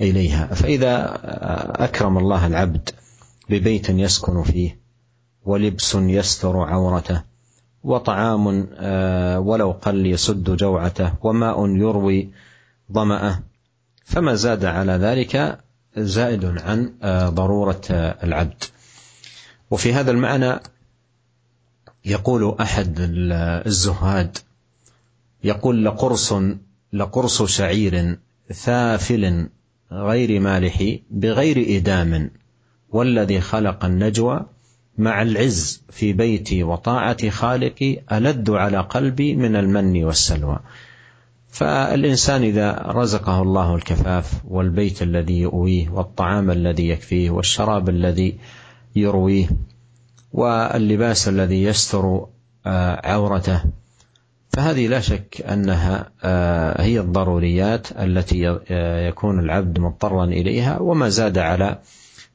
[0.00, 1.18] اليها، فاذا
[1.86, 2.90] اكرم الله العبد
[3.50, 4.78] ببيت يسكن فيه
[5.44, 7.22] ولبس يستر عورته
[7.84, 12.30] وطعام آه، ولو قل يسد جوعته وماء يروي
[12.92, 13.42] ظمأه
[14.04, 15.58] فما زاد على ذلك
[15.96, 18.64] زائد عن آه، ضرورة آه، العبد
[19.70, 20.60] وفي هذا المعنى
[22.04, 22.96] يقول أحد
[23.66, 24.38] الزهاد
[25.44, 26.32] يقول لقرص
[26.92, 28.18] لقرص شعير
[28.52, 29.48] ثافل
[29.92, 32.30] غير مالح بغير إدام
[32.90, 34.46] والذي خلق النجوى
[34.98, 40.58] مع العز في بيتي وطاعة خالقي ألد على قلبي من المن والسلوى
[41.48, 48.38] فالإنسان إذا رزقه الله الكفاف والبيت الذي يؤويه والطعام الذي يكفيه والشراب الذي
[48.96, 49.46] يرويه
[50.32, 52.26] واللباس الذي يستر
[52.66, 53.62] آه، عورته
[54.48, 61.38] فهذه لا شك انها آه، هي الضروريات التي آه، يكون العبد مضطرا اليها وما زاد
[61.38, 61.78] على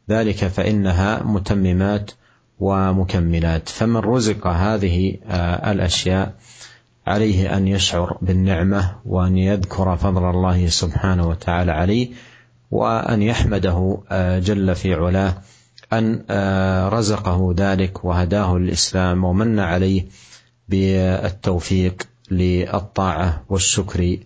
[0.10, 2.12] ذلك فإنها متممات
[2.60, 6.34] ومكملات فمن رزق هذه آه، الأشياء
[7.08, 12.10] عليه أن يشعر بالنعمة وأن يذكر فضل الله سبحانه وتعالى عليه
[12.72, 15.34] وأن يحمده آه، جل في علاه
[15.94, 20.06] أن آه، رزقه ذلك وهداه الإسلام ومن عليه
[20.70, 24.18] بالتوفيق للطاعة والشكر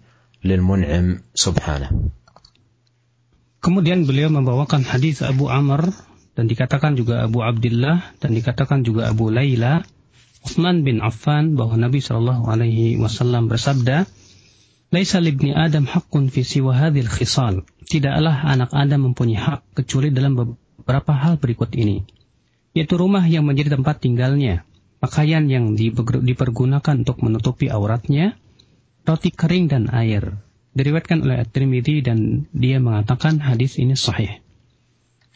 [0.43, 1.89] للمنعم سبحانه
[3.61, 5.89] Kemudian beliau membawakan hadis Abu Amr
[6.37, 9.81] dan dikatakan juga Abu Abdullah dan dikatakan juga Abu Laila
[10.45, 14.05] Utsman bin Affan bahwa Nabi Shallallahu alaihi wasallam bersabda
[14.87, 17.67] Laisa libni Adam hakun fi siwa hadhil khisal.
[17.91, 22.07] Tidaklah anak Adam mempunyai hak kecuali dalam beberapa hal berikut ini.
[22.71, 24.63] Yaitu rumah yang menjadi tempat tinggalnya,
[25.03, 28.39] pakaian yang dipergunakan untuk menutupi auratnya,
[29.03, 30.46] roti kering dan air
[30.77, 34.37] diriwayatkan oleh At-Tirmidzi dan dia mengatakan hadis ini sahih.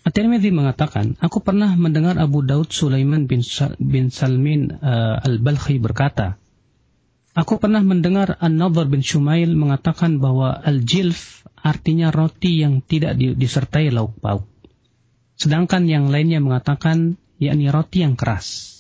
[0.06, 3.42] At-Tirmidzi mengatakan, aku pernah mendengar Abu Daud Sulaiman bin,
[3.82, 6.38] bin Salmin uh, Al-Balkhi berkata,
[7.32, 14.20] Aku pernah mendengar An-Nadhr bin Shumail mengatakan bahwa al-jilf artinya roti yang tidak disertai lauk
[14.20, 14.44] pauk.
[15.40, 18.76] Sedangkan yang lainnya mengatakan yakni roti yang keras.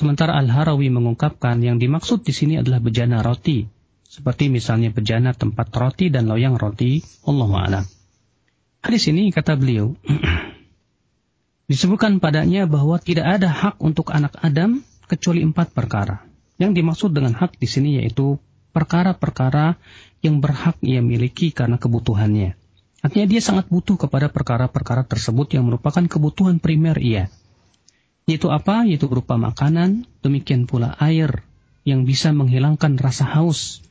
[0.00, 3.68] Sementara Al-Harawi mengungkapkan yang dimaksud di sini adalah bejana roti
[4.08, 7.04] seperti misalnya bejana tempat roti dan loyang roti.
[7.28, 7.84] Allah alam.
[8.80, 9.92] Hadis ini kata beliau.
[11.68, 16.24] disebutkan padanya bahwa tidak ada hak untuk anak Adam kecuali empat perkara.
[16.56, 18.40] Yang dimaksud dengan hak di sini yaitu
[18.72, 19.76] perkara-perkara
[20.24, 22.56] yang berhak ia miliki karena kebutuhannya.
[23.04, 27.28] Artinya dia sangat butuh kepada perkara-perkara tersebut yang merupakan kebutuhan primer ia.
[28.24, 28.88] Yaitu apa?
[28.88, 31.44] Yaitu berupa makanan, demikian pula air
[31.84, 33.84] yang bisa menghilangkan rasa haus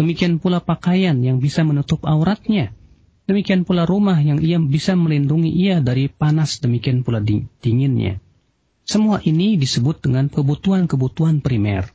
[0.00, 2.72] Demikian pula pakaian yang bisa menutup auratnya.
[3.28, 8.18] Demikian pula rumah yang ia bisa melindungi ia dari panas, demikian pula dinginnya.
[8.82, 11.86] Semua ini disebut dengan kebutuhan-kebutuhan primer.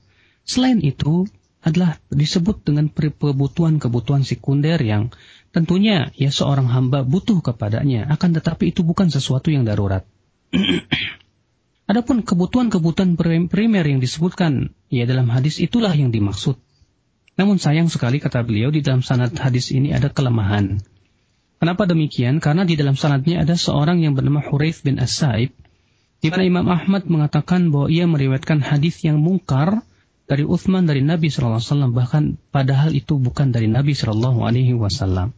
[0.47, 5.11] Selain itu, adalah disebut dengan kebutuhan-kebutuhan sekunder yang
[5.51, 10.07] tentunya ya seorang hamba butuh kepadanya, akan tetapi itu bukan sesuatu yang darurat.
[11.91, 13.19] Adapun kebutuhan-kebutuhan
[13.51, 16.55] primer yang disebutkan ya dalam hadis itulah yang dimaksud.
[17.37, 20.81] Namun sayang sekali kata beliau di dalam sanad hadis ini ada kelemahan.
[21.61, 22.41] Kenapa demikian?
[22.41, 25.53] Karena di dalam sanadnya ada seorang yang bernama Hurayth bin As-Saib
[26.21, 29.85] di mana Imam Ahmad mengatakan bahwa ia meriwayatkan hadis yang mungkar
[30.25, 34.73] dari Uthman dari Nabi Shallallahu Alaihi Wasallam bahkan padahal itu bukan dari Nabi Shallallahu Alaihi
[34.73, 35.29] Wasallam.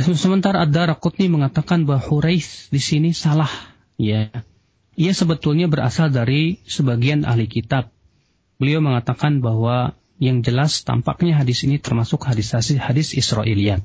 [0.00, 3.52] Sementara ada rakutni mengatakan bahwa Hurayth di sini salah,
[4.00, 4.32] ya.
[4.96, 7.92] Ia sebetulnya berasal dari sebagian ahli kitab.
[8.58, 9.92] Beliau mengatakan bahwa
[10.24, 13.84] yang jelas tampaknya hadis ini termasuk hadis hadis Israiliyat.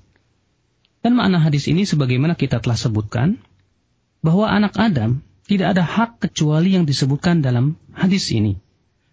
[1.03, 3.39] Dan makna hadis ini sebagaimana kita telah sebutkan,
[4.23, 8.55] bahwa anak Adam tidak ada hak kecuali yang disebutkan dalam hadis ini.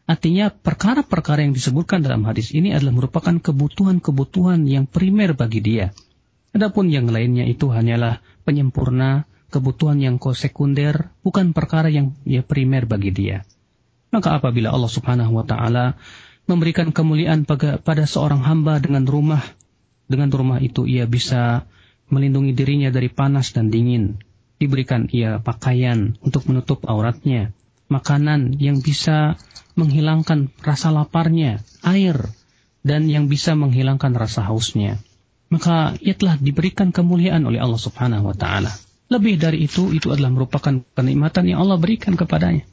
[0.07, 5.91] Artinya perkara-perkara yang disebutkan dalam hadis ini adalah merupakan kebutuhan-kebutuhan yang primer bagi dia.
[6.55, 13.11] Adapun yang lainnya itu hanyalah penyempurna, kebutuhan yang sekunder, bukan perkara yang ya primer bagi
[13.15, 13.43] dia.
[14.15, 15.99] Maka apabila Allah Subhanahu wa taala
[16.47, 19.43] memberikan kemuliaan pada, seorang hamba dengan rumah.
[20.07, 21.67] Dengan rumah itu ia bisa
[22.07, 24.23] melindungi dirinya dari panas dan dingin.
[24.57, 27.53] Diberikan ia pakaian untuk menutup auratnya,
[27.93, 29.37] makanan yang bisa
[29.77, 32.17] menghilangkan rasa laparnya, air,
[32.81, 34.97] dan yang bisa menghilangkan rasa hausnya.
[35.53, 38.73] Maka ia telah diberikan kemuliaan oleh Allah Subhanahu wa Ta'ala.
[39.11, 42.67] Lebih dari itu, itu adalah merupakan kenikmatan yang Allah berikan kepadanya.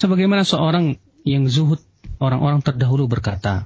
[0.00, 1.80] Sebagaimana seorang yang zuhud
[2.20, 3.64] orang-orang terdahulu berkata,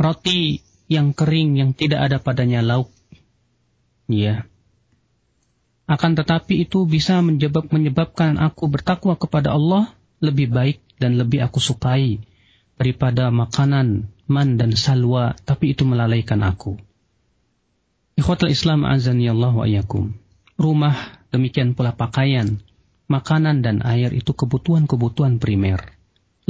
[0.00, 2.88] roti yang kering yang tidak ada padanya lauk.
[4.10, 4.48] Ya.
[5.86, 11.58] Akan tetapi itu bisa menyebab, menyebabkan aku bertakwa kepada Allah lebih baik dan lebih aku
[11.62, 12.18] sukai
[12.80, 16.78] daripada makanan man dan salwa, tapi itu melalaikan aku.
[18.18, 20.14] Ikhwatul Islam azani Allah wa ayakum.
[20.60, 22.62] Rumah, demikian pula pakaian,
[23.10, 25.99] makanan dan air itu kebutuhan-kebutuhan primer.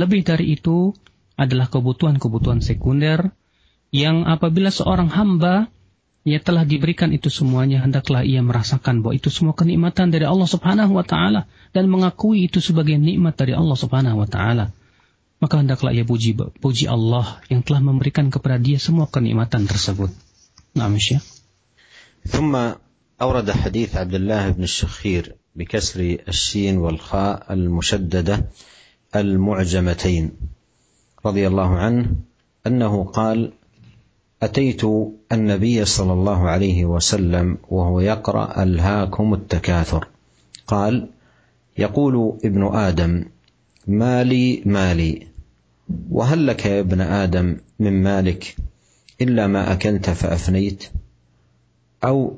[0.00, 0.96] Lebih dari itu
[1.36, 3.36] adalah kebutuhan-kebutuhan sekunder
[3.92, 5.68] yang apabila seorang hamba
[6.24, 10.92] ia telah diberikan itu semuanya hendaklah ia merasakan bahwa itu semua kenikmatan dari Allah Subhanahu
[11.00, 14.68] wa taala dan mengakui itu sebagai nikmat dari Allah Subhanahu wa taala
[15.40, 20.12] maka hendaklah ia puji puji Allah yang telah memberikan kepada dia semua kenikmatan tersebut.
[20.76, 21.24] Naam Syekh.
[22.28, 22.52] ثم
[23.16, 28.36] أورد حديث عبد الله بن الشخير بكسر السين والخاء المشددة
[29.16, 30.30] المعجمتين
[31.26, 32.08] رضي الله عنه
[32.66, 33.52] انه قال
[34.42, 34.82] اتيت
[35.32, 40.06] النبي صلى الله عليه وسلم وهو يقرا الهاكم التكاثر
[40.66, 41.08] قال
[41.78, 43.24] يقول ابن ادم
[43.86, 45.26] مالي مالي
[46.10, 48.56] وهل لك يا ابن ادم من مالك
[49.20, 50.84] الا ما اكلت فافنيت
[52.04, 52.34] او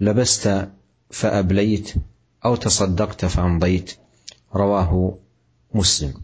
[0.00, 0.68] لبست
[1.10, 1.94] فابليت
[2.44, 3.92] او تصدقت فامضيت
[4.54, 5.18] رواه
[5.74, 6.14] مسلم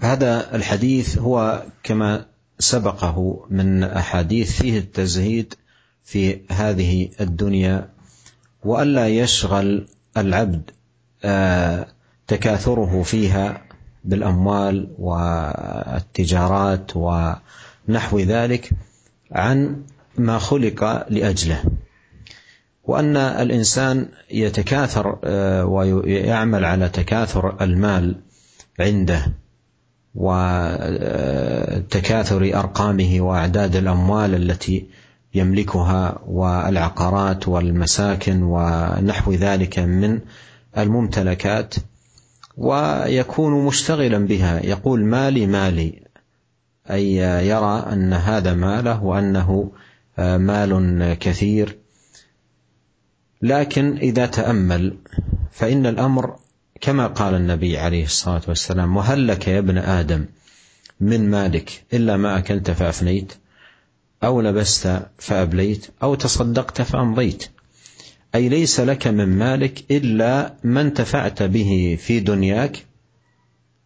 [0.00, 2.26] هذا الحديث هو كما
[2.58, 5.54] سبقه من أحاديث فيه التزهيد
[6.04, 7.88] في هذه الدنيا
[8.64, 10.70] وألا يشغل العبد
[11.24, 11.86] آه،
[12.26, 13.62] تكاثره فيها
[14.04, 18.70] بالأموال والتجارات ونحو ذلك
[19.32, 19.82] عن
[20.18, 21.64] ما خلق لأجله
[22.84, 28.14] وأن الإنسان يتكاثر آه، ويعمل على تكاثر المال
[28.80, 29.32] عنده
[30.14, 34.86] وتكاثر أرقامه وأعداد الأموال التي
[35.34, 40.18] يملكها والعقارات والمساكن ونحو ذلك من
[40.78, 41.74] الممتلكات
[42.56, 46.02] ويكون مشتغلا بها يقول مالي مالي
[46.90, 47.14] أي
[47.46, 49.72] يرى أن هذا ماله وأنه
[50.18, 51.78] آه، مال كثير
[53.42, 54.98] لكن إذا تأمل
[55.52, 56.36] فإن الأمر
[56.80, 60.26] كما قال النبي عليه الصلاة والسلام وهل لك يا ابن آدم
[61.00, 63.32] من مالك إلا ما أكلت فأفنيت
[64.24, 67.48] أو لبست فأبليت أو تصدقت فأمضيت
[68.34, 72.84] أي ليس لك من مالك إلا ما انتفعت به في دنياك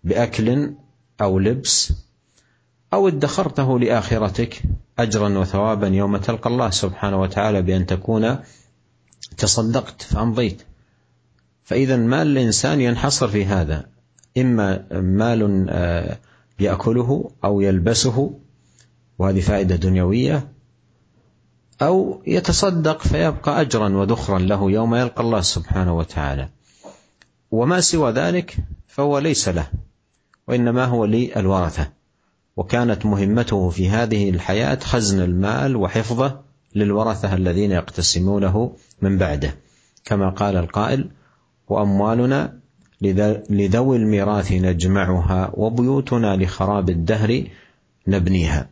[0.05, 0.73] بأكل
[1.21, 1.93] أو لبس
[2.93, 4.63] أو ادخرته لآخرتك
[4.99, 8.37] أجرا وثوابا يوم تلقى الله سبحانه وتعالى بأن تكون
[9.37, 10.63] تصدقت فأمضيت
[11.65, 13.87] فإذا مال الإنسان ينحصر في هذا
[14.39, 16.19] إما مال آه،
[16.61, 18.35] يأكله أو يلبسه
[19.19, 20.49] وهذه فائدة دنيوية
[21.83, 26.49] أو يتصدق فيبقى أجرا وذخرا له يوم يلقى الله سبحانه وتعالى
[27.51, 28.57] وما سوى ذلك
[28.87, 29.67] فهو ليس له
[30.49, 31.89] وإنما هو للورثة
[32.57, 36.41] وكانت مهمته في هذه الحياة خزن المال وحفظه
[36.77, 38.73] للورثه الذين يقتسمونه
[39.03, 39.55] من بعده
[40.05, 41.11] كما قال القائل
[41.69, 42.53] واموالنا
[43.51, 47.45] لذوي الميراث نجمعها وبيوتنا لخراب الدهر
[48.09, 48.69] نبنيها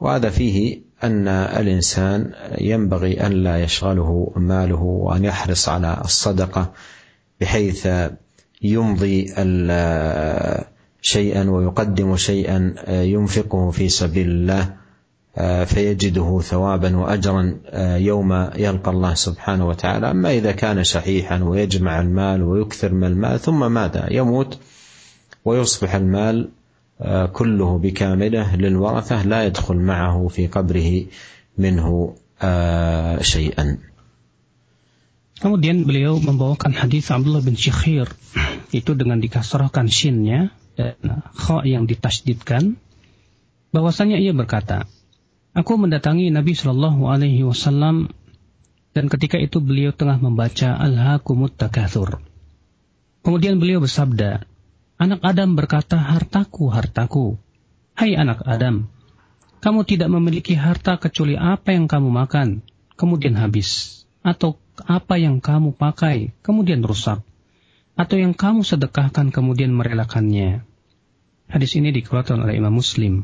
[0.00, 6.72] وهذا فيه ان الانسان ينبغي ان لا يشغله ماله وان يحرص على الصدقه
[7.40, 7.88] بحيث
[8.62, 9.26] يمضي
[11.02, 14.76] شيئا ويقدم شيئا ينفقه في سبيل الله
[15.36, 22.00] آه، فيجده ثوابا واجرا آه، يوم يلقى الله سبحانه وتعالى، اما اذا كان شحيحا ويجمع
[22.00, 24.58] المال ويكثر من المال ثم ماذا؟ يموت
[25.44, 26.48] ويصبح المال
[27.00, 30.90] آه، كله بكامله للورثه لا يدخل معه في قبره
[31.58, 32.14] منه
[33.24, 33.78] شيئا.
[35.40, 38.08] Kemudian beliau membawakan hadis Abdullah bin Syikhir
[38.74, 42.74] itu dengan dikasrahkan shinnya dan kha yang ditasdidkan
[43.70, 44.88] bahwasanya ia berkata
[45.54, 48.10] Aku mendatangi Nabi Shallallahu Alaihi Wasallam
[48.90, 52.18] dan ketika itu beliau tengah membaca Al-Hakumut Takathur.
[53.22, 54.42] Kemudian beliau bersabda,
[54.98, 57.38] Anak Adam berkata, hartaku, hartaku.
[57.94, 58.90] Hai anak Adam,
[59.62, 62.66] kamu tidak memiliki harta kecuali apa yang kamu makan,
[62.98, 64.02] kemudian habis.
[64.26, 67.22] Atau apa yang kamu pakai, kemudian rusak.
[67.94, 70.66] Atau yang kamu sedekahkan, kemudian merelakannya.
[71.46, 73.22] Hadis ini dikeluarkan oleh Imam Muslim.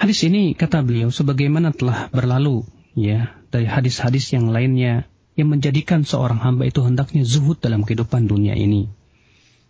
[0.00, 2.64] Hadis ini kata beliau sebagaimana telah berlalu
[2.96, 5.04] ya dari hadis-hadis yang lainnya
[5.36, 8.88] yang menjadikan seorang hamba itu hendaknya zuhud dalam kehidupan dunia ini.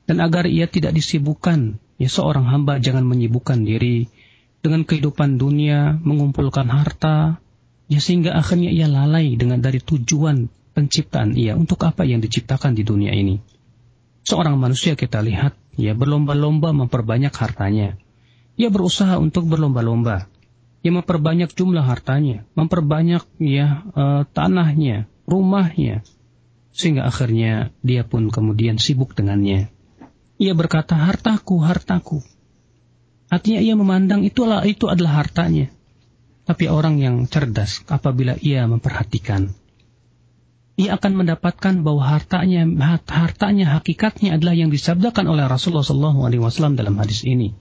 [0.06, 4.06] Dan agar ia tidak disibukkan, ya seorang hamba jangan menyibukkan diri
[4.62, 7.42] dengan kehidupan dunia, mengumpulkan harta,
[7.90, 10.46] ya sehingga akhirnya ia lalai dengan dari tujuan
[10.78, 13.34] penciptaan ia untuk apa yang diciptakan di dunia ini.
[14.22, 17.98] Seorang manusia kita lihat, ya berlomba-lomba memperbanyak hartanya,
[18.60, 20.28] ia berusaha untuk berlomba-lomba.
[20.84, 26.04] Ia memperbanyak jumlah hartanya, memperbanyak ya uh, tanahnya, rumahnya,
[26.72, 29.72] sehingga akhirnya dia pun kemudian sibuk dengannya.
[30.36, 32.20] Ia berkata, hartaku, hartaku.
[33.32, 35.72] Artinya ia memandang itulah itu adalah hartanya.
[36.44, 39.52] Tapi orang yang cerdas apabila ia memperhatikan,
[40.80, 42.66] ia akan mendapatkan bahwa hartanya
[43.06, 47.54] hartanya hakikatnya adalah yang disabdakan oleh Rasulullah SAW dalam hadis ini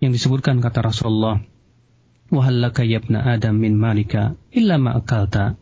[0.00, 1.38] yang disebutkan kata Rasulullah,
[2.32, 5.58] Wahallaka yabna Adam min malika illa ma'akalta.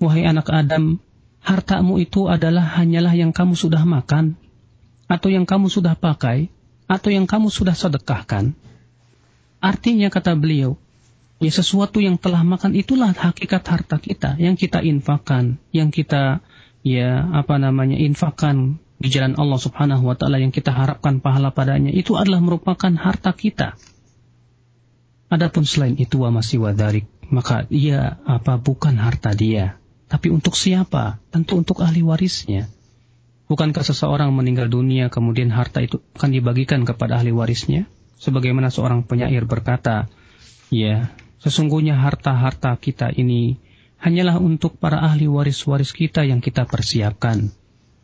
[0.00, 1.00] Wahai anak Adam,
[1.40, 4.36] hartamu itu adalah hanyalah yang kamu sudah makan,
[5.08, 6.52] atau yang kamu sudah pakai,
[6.84, 8.52] atau yang kamu sudah sedekahkan.
[9.62, 10.76] Artinya kata beliau,
[11.40, 16.42] ya sesuatu yang telah makan itulah hakikat harta kita yang kita infakan, yang kita
[16.84, 21.88] ya apa namanya infakan di jalan Allah Subhanahu wa taala yang kita harapkan pahala padanya
[21.88, 23.72] itu adalah merupakan harta kita.
[25.32, 31.16] Adapun selain itu wa masih wadarik, maka ia apa bukan harta dia, tapi untuk siapa?
[31.32, 32.68] Tentu untuk ahli warisnya.
[33.48, 37.88] Bukankah seseorang meninggal dunia kemudian harta itu akan dibagikan kepada ahli warisnya?
[38.20, 40.12] Sebagaimana seorang penyair berkata,
[40.68, 41.08] ya,
[41.40, 43.56] sesungguhnya harta-harta kita ini
[43.96, 47.48] hanyalah untuk para ahli waris-waris kita yang kita persiapkan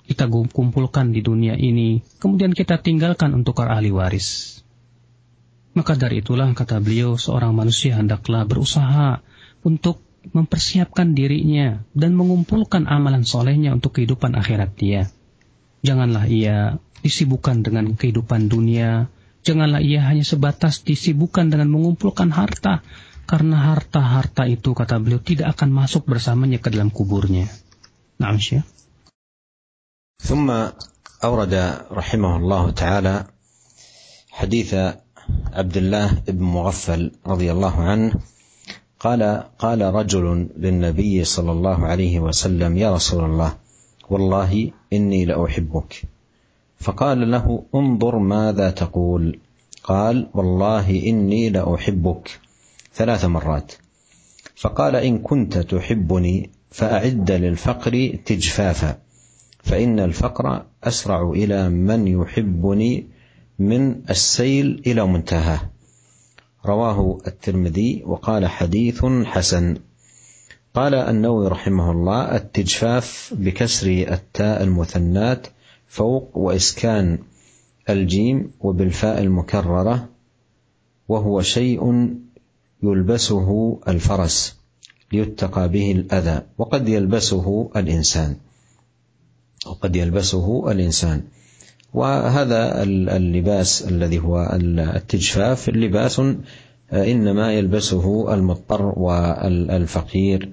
[0.06, 4.62] kita kumpulkan di dunia ini, kemudian kita tinggalkan untuk para ahli waris.
[5.74, 9.20] Maka dari itulah kata beliau seorang manusia hendaklah berusaha
[9.66, 10.00] untuk
[10.32, 15.10] mempersiapkan dirinya dan mengumpulkan amalan solehnya untuk kehidupan akhirat dia.
[15.84, 16.58] Janganlah ia
[17.04, 19.12] disibukkan dengan kehidupan dunia,
[19.44, 22.80] janganlah ia hanya sebatas disibukkan dengan mengumpulkan harta,
[23.26, 27.46] karena harta-harta itu, kata beliau, tidak akan masuk bersamanya ke dalam kuburnya.
[28.22, 28.75] Nah, Syekh.
[30.22, 30.52] ثم
[31.24, 31.54] أورد
[31.92, 33.24] رحمه الله تعالى
[34.30, 34.74] حديث
[35.52, 38.14] عبد الله بن مغفل رضي الله عنه
[39.00, 43.56] قال قال رجل للنبي صلى الله عليه وسلم يا رسول الله
[44.10, 46.02] والله إني لأحبك
[46.80, 49.38] فقال له انظر ماذا تقول
[49.84, 52.40] قال والله إني لأحبك
[52.94, 53.72] ثلاث مرات
[54.56, 58.98] فقال إن كنت تحبني فأعد للفقر تجفافا
[59.66, 63.06] فإن الفقر أسرع إلى من يحبني
[63.58, 65.60] من السيل إلى منتهاه
[66.66, 69.76] رواه الترمذي وقال حديث حسن
[70.74, 75.46] قال النووي رحمه الله التجفاف بكسر التاء المثنات
[75.88, 77.18] فوق وإسكان
[77.90, 80.08] الجيم وبالفاء المكررة
[81.08, 82.14] وهو شيء
[82.82, 84.60] يلبسه الفرس
[85.12, 88.36] ليتقى به الأذى وقد يلبسه الإنسان
[89.74, 91.22] قد يلبسه الإنسان
[91.94, 94.50] وهذا اللباس الذي هو
[94.94, 100.52] التجفاف لباس آه، إنما يلبسه المضطر والفقير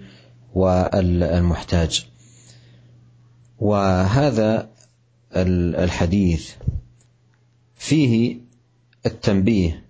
[0.54, 2.06] والمحتاج
[3.60, 4.70] وهذا
[5.36, 6.52] الحديث
[7.76, 8.38] فيه
[9.06, 9.84] التنبيه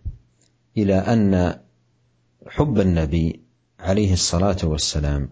[0.78, 1.56] الى ان
[2.48, 3.40] حب النبي
[3.80, 5.30] عليه الصلاه والسلام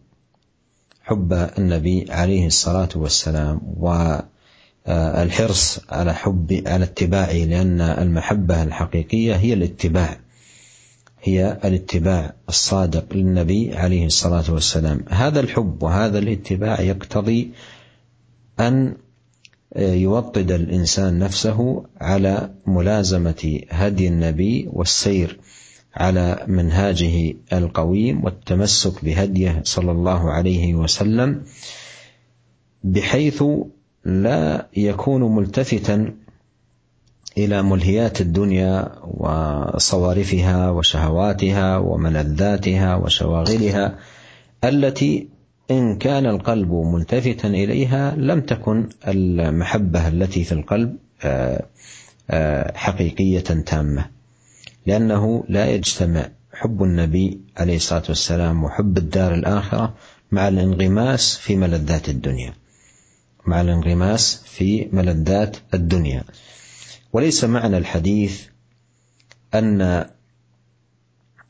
[1.03, 3.61] حب النبي عليه الصلاة والسلام
[4.85, 10.17] والحرص آه، على حب على اتباعه لأن المحبة الحقيقية هي الاتباع
[11.23, 17.51] هي الاتباع الصادق للنبي عليه الصلاة والسلام هذا الحب وهذا الاتباع يقتضي
[18.59, 18.95] أن
[19.73, 25.39] آه، يوطد الإنسان نفسه على ملازمة هدي النبي والسير
[25.95, 31.41] على منهاجه القويم والتمسك بهديه صلى الله عليه وسلم
[32.83, 33.43] بحيث
[34.05, 36.13] لا يكون ملتفتا
[37.37, 43.95] الى ملهيات الدنيا وصوارفها وشهواتها وملذاتها وشواغلها
[44.63, 45.27] التي
[45.71, 51.65] ان كان القلب ملتفتا اليها لم تكن المحبه التي في القلب آه،
[52.31, 54.07] آه، حقيقيه تامه
[54.85, 59.93] لأنه لا يجتمع حب النبي عليه الصلاة والسلام وحب الدار الآخرة
[60.31, 62.53] مع الانغماس في ملذات الدنيا
[63.45, 66.23] مع الانغماس في ملذات الدنيا
[67.13, 68.41] وليس معنى الحديث
[69.53, 70.05] أن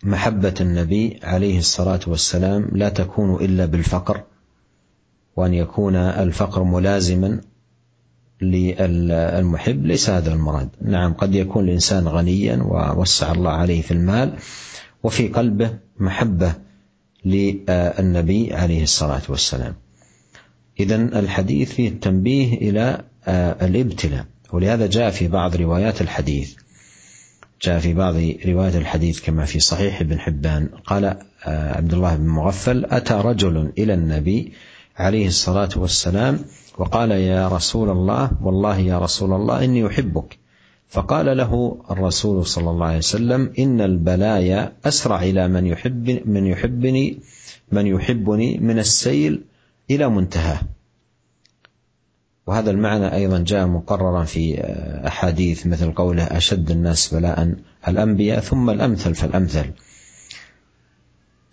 [0.03, 4.23] محبة النبي عليه الصلاة والسلام لا تكون إلا بالفقر
[5.35, 7.41] وأن يكون الفقر ملازما
[8.41, 14.33] للمحب ليس هذا المراد نعم قد يكون الإنسان غنيا ووسع الله عليه في المال
[15.03, 16.53] وفي قلبه محبة
[17.25, 19.73] للنبي عليه الصلاة والسلام
[20.79, 26.53] إذا الحديث فيه التنبيه إلى آه، الابتلاء ولهذا جاء في بعض روايات الحديث
[27.61, 28.15] جاء في بعض
[28.45, 33.71] روايات الحديث كما في صحيح ابن حبان قال آه، عبد الله بن مغفل أتى رجل
[33.77, 34.51] إلى النبي
[34.97, 36.37] عليه الصلاة والسلام
[36.77, 40.37] وقال يا رسول الله والله يا رسول الله إني أحبك
[40.89, 47.19] فقال له الرسول صلى الله عليه وسلم إن البلايا أسرع إلى من يحب من يحبني
[47.71, 49.43] من يحبني من السيل
[49.91, 50.59] إلى منتهاه
[52.47, 57.55] وهذا المعنى أيضا جاء مقررا في آه، أحاديث مثل قوله أشد الناس بلاء
[57.87, 59.65] الأنبياء ثم الأمثل فالأمثل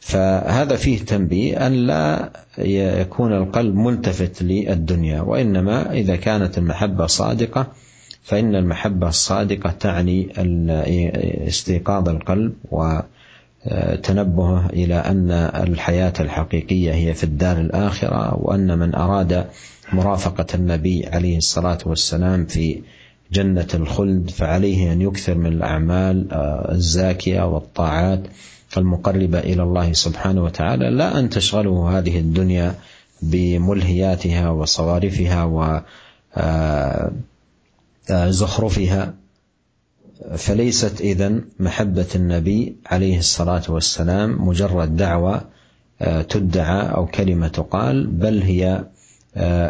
[0.01, 7.67] فهذا فيه تنبيه أن لا يكون القلب ملتفت للدنيا وإنما إذا كانت المحبة صادقة
[8.23, 10.29] فإن المحبة الصادقة تعني
[11.49, 12.53] استيقاظ القلب
[13.67, 19.45] وتنبهه إلى أن الحياة الحقيقية هي في الدار الآخرة وأن من أراد
[19.93, 22.81] مرافقة النبي عليه الصلاة والسلام في
[23.33, 26.29] جنة الخلد فعليه أن يكثر من الأعمال
[26.71, 28.21] الزاكية والطاعات
[28.79, 32.75] المقربة الى الله سبحانه وتعالى لا ان تشغله هذه الدنيا
[33.23, 35.45] بملهياتها وصوارفها
[38.11, 39.13] وزخرفها آه،
[40.31, 45.41] آه، فليست اذا محبه النبي عليه الصلاه والسلام مجرد دعوه
[46.01, 48.85] آه، تدعى او كلمه تقال بل هي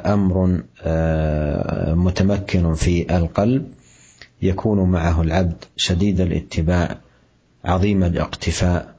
[0.07, 0.63] امر
[1.97, 3.67] متمكن في القلب
[4.43, 6.99] يكون معه العبد شديد الاتباع
[7.65, 8.95] عظيم الاقتفاء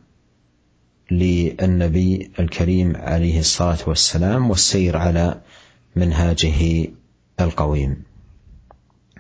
[1.12, 5.41] للنبي الكريم عليه الصلاة والسلام والسير على
[5.97, 6.60] منهاجه
[7.41, 7.91] القويم.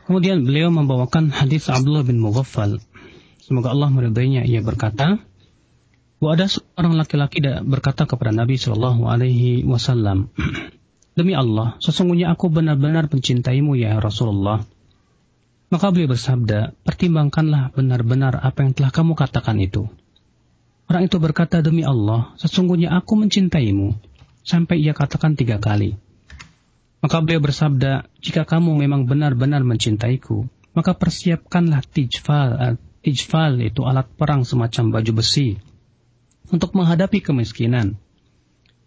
[0.05, 2.81] Kemudian beliau membawakan hadis Abdullah bin Mughaffal.
[3.41, 4.41] Semoga Allah meridainya.
[4.45, 5.21] Ia berkata,
[6.21, 10.29] bahwa ada seorang laki-laki berkata kepada Nabi Shallallahu Alaihi Wasallam,
[11.17, 14.65] demi Allah, sesungguhnya aku benar-benar mencintaimu ya Rasulullah.
[15.69, 19.85] Maka beliau bersabda, pertimbangkanlah benar-benar apa yang telah kamu katakan itu.
[20.89, 23.93] Orang itu berkata, demi Allah, sesungguhnya aku mencintaimu.
[24.41, 25.93] Sampai ia katakan tiga kali.
[27.05, 32.49] Maka beliau bersabda, jika kamu memang benar-benar mencintaiku, maka persiapkanlah tijfal.
[32.57, 32.73] Eh,
[33.05, 35.61] tijfal itu alat perang semacam baju besi
[36.49, 37.93] untuk menghadapi kemiskinan.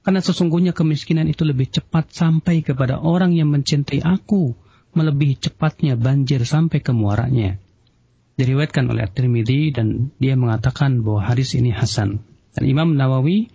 [0.02, 4.58] Karena sesungguhnya kemiskinan itu lebih cepat sampai kepada orang yang mencintai aku,
[4.98, 7.61] melebihi cepatnya banjir sampai ke muaranya
[8.36, 12.24] diriwayatkan oleh At-Tirmidzi dan dia mengatakan bahwa hadis ini hasan.
[12.56, 13.52] Dan Imam Nawawi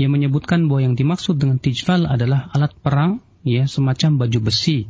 [0.00, 4.88] yang menyebutkan bahwa yang dimaksud dengan tijfal adalah alat perang ya semacam baju besi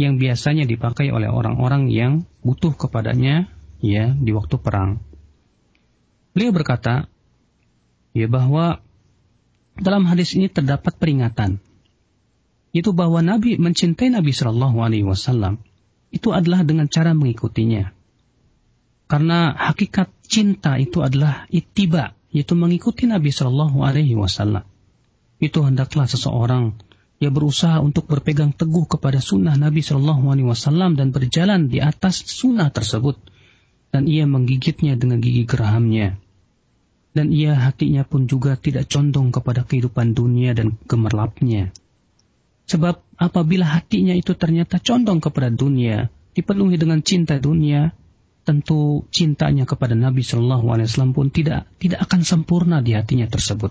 [0.00, 3.48] yang biasanya dipakai oleh orang-orang yang butuh kepadanya
[3.80, 5.00] ya di waktu perang.
[6.32, 7.08] Beliau berkata
[8.16, 8.80] ya bahwa
[9.76, 11.60] dalam hadis ini terdapat peringatan
[12.72, 15.60] yaitu bahwa Nabi mencintai Nabi Shallallahu Alaihi Wasallam
[16.12, 17.92] itu adalah dengan cara mengikutinya
[19.12, 24.64] karena hakikat cinta itu adalah ittiba, yaitu mengikuti Nabi Shallallahu Alaihi Wasallam.
[25.36, 26.80] Itu hendaklah seseorang
[27.20, 32.24] ia berusaha untuk berpegang teguh kepada sunnah Nabi Shallallahu Alaihi Wasallam dan berjalan di atas
[32.24, 33.20] sunnah tersebut,
[33.92, 36.16] dan ia menggigitnya dengan gigi gerahamnya.
[37.12, 41.68] Dan ia hatinya pun juga tidak condong kepada kehidupan dunia dan gemerlapnya.
[42.64, 47.92] Sebab apabila hatinya itu ternyata condong kepada dunia, dipenuhi dengan cinta dunia,
[48.42, 53.70] tentu cintanya kepada Nabi Shallallahu Alaihi Wasallam pun tidak tidak akan sempurna di hatinya tersebut.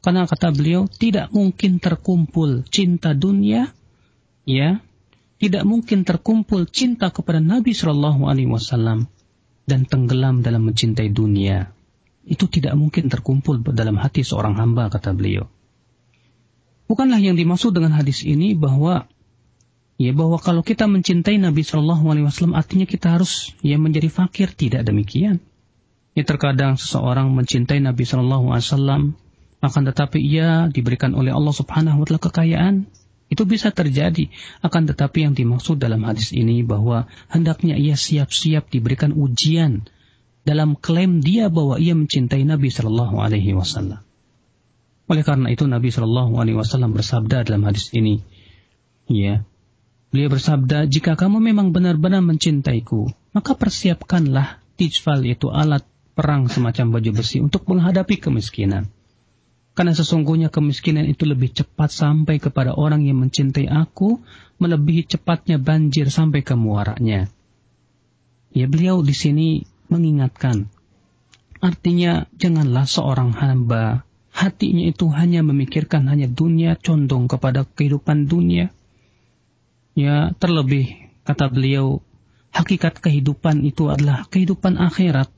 [0.00, 3.68] Karena kata beliau tidak mungkin terkumpul cinta dunia,
[4.48, 4.80] ya,
[5.36, 9.10] tidak mungkin terkumpul cinta kepada Nabi Shallallahu Alaihi Wasallam
[9.68, 11.68] dan tenggelam dalam mencintai dunia.
[12.24, 15.50] Itu tidak mungkin terkumpul dalam hati seorang hamba, kata beliau.
[16.86, 19.06] Bukanlah yang dimaksud dengan hadis ini bahwa
[20.00, 24.48] ya bahwa kalau kita mencintai Nabi Shallallahu Alaihi Wasallam artinya kita harus ya menjadi fakir
[24.56, 25.44] tidak demikian.
[26.16, 29.02] Ya terkadang seseorang mencintai Nabi Shallallahu Alaihi Wasallam
[29.60, 32.74] akan tetapi ia diberikan oleh Allah Subhanahu Wa Taala kekayaan
[33.28, 34.32] itu bisa terjadi.
[34.64, 39.84] Akan tetapi yang dimaksud dalam hadis ini bahwa hendaknya ia siap-siap diberikan ujian
[40.48, 44.00] dalam klaim dia bahwa ia mencintai Nabi Shallallahu Alaihi Wasallam.
[45.12, 48.22] Oleh karena itu Nabi Shallallahu Alaihi Wasallam bersabda dalam hadis ini,
[49.06, 49.44] ya
[50.10, 55.86] Beliau bersabda, jika kamu memang benar-benar mencintaiku, maka persiapkanlah tijfal yaitu alat
[56.18, 58.90] perang semacam baju besi untuk menghadapi kemiskinan.
[59.78, 64.18] Karena sesungguhnya kemiskinan itu lebih cepat sampai kepada orang yang mencintai aku,
[64.58, 67.30] melebihi cepatnya banjir sampai ke muaranya.
[68.50, 70.66] Ya beliau di sini mengingatkan,
[71.62, 74.02] artinya janganlah seorang hamba
[74.34, 78.74] hatinya itu hanya memikirkan hanya dunia, condong kepada kehidupan dunia,
[79.96, 82.02] ya terlebih kata beliau
[82.54, 85.30] hakikat kehidupan itu adalah kehidupan akhirat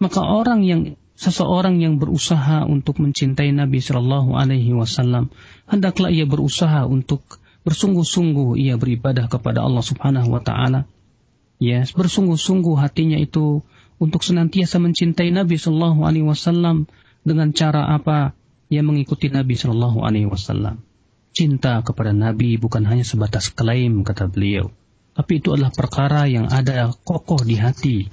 [0.00, 0.80] maka orang yang
[1.16, 5.28] seseorang yang berusaha untuk mencintai Nabi Shallallahu Alaihi Wasallam
[5.68, 7.20] hendaklah ia berusaha untuk
[7.68, 10.88] bersungguh-sungguh ia beribadah kepada Allah Subhanahu Wa Taala
[11.60, 13.60] ya yes, bersungguh-sungguh hatinya itu
[14.00, 16.88] untuk senantiasa mencintai Nabi Shallallahu Alaihi Wasallam
[17.20, 18.32] dengan cara apa
[18.72, 20.80] ia mengikuti Nabi Shallallahu Alaihi Wasallam
[21.40, 24.68] cinta kepada Nabi bukan hanya sebatas klaim, kata beliau.
[25.16, 28.12] Tapi itu adalah perkara yang ada kokoh di hati,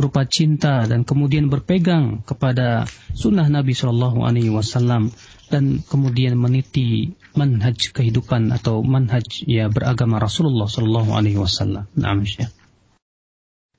[0.00, 5.12] berupa cinta dan kemudian berpegang kepada sunnah Nabi Shallallahu Alaihi Wasallam
[5.52, 11.84] dan kemudian meniti manhaj kehidupan atau manhaj ya beragama Rasulullah Shallallahu Alaihi Wasallam.
[12.00, 12.48] Naam Syekh.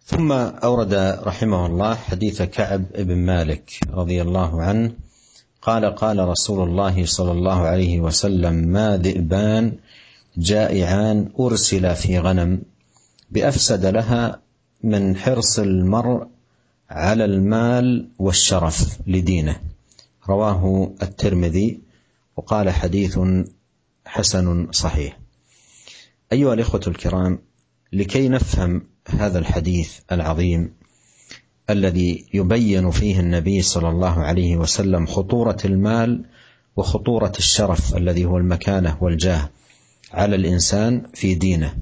[0.04, 4.92] ثم أورد رحمه الله حديث كعب بن مالك رضي الله عنه
[5.64, 9.74] قال قال رسول الله صلى الله عليه وسلم ما ذئبان
[10.38, 12.62] جائعان أرسل في غنم
[13.32, 14.42] بأفسد لها
[14.84, 16.28] من حرص المرء
[16.90, 19.62] على المال والشرف لدينه
[20.30, 21.80] رواه الترمذي
[22.38, 23.20] وقال حديث
[24.06, 25.20] حسن صحيح
[26.34, 27.40] أيها الإخوة الكرام
[27.94, 30.74] لكي نفهم هذا الحديث العظيم
[31.70, 36.26] الذي يبين فيه النبي صلى الله عليه وسلم خطوره المال
[36.76, 39.50] وخطوره الشرف الذي هو المكانه والجاه
[40.14, 41.76] على الانسان في دينه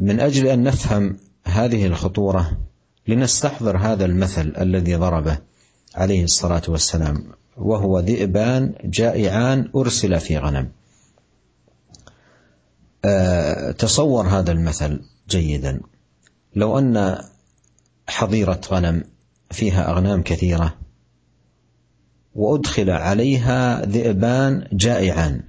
[0.00, 2.58] من اجل ان نفهم هذه الخطوره
[3.08, 5.38] لنستحضر هذا المثل الذي ضربه
[5.94, 7.24] عليه الصلاه والسلام
[7.56, 10.68] وهو ذئبان جائعان ارسل في غنم
[13.04, 15.80] آه، تصور هذا المثل جيدا
[16.54, 17.18] لو أن
[18.08, 19.04] حظيرة غنم
[19.50, 20.78] فيها أغنام كثيرة
[22.34, 25.42] وأدخل عليها ذئبان جائعان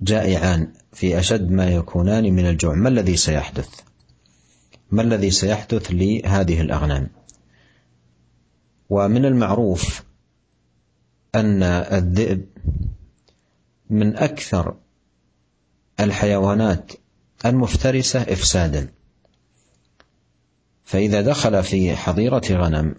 [0.00, 3.68] جائعان في أشد ما يكونان من الجوع ما الذي سيحدث
[4.90, 7.08] ما الذي سيحدث لهذه الأغنام
[8.90, 10.02] ومن المعروف
[11.34, 12.46] أن الذئب
[13.90, 14.76] من أكثر
[16.00, 16.92] الحيوانات
[17.44, 18.88] المفترسة إفسادا
[20.84, 22.94] فإذا دخل في حظيرة غنم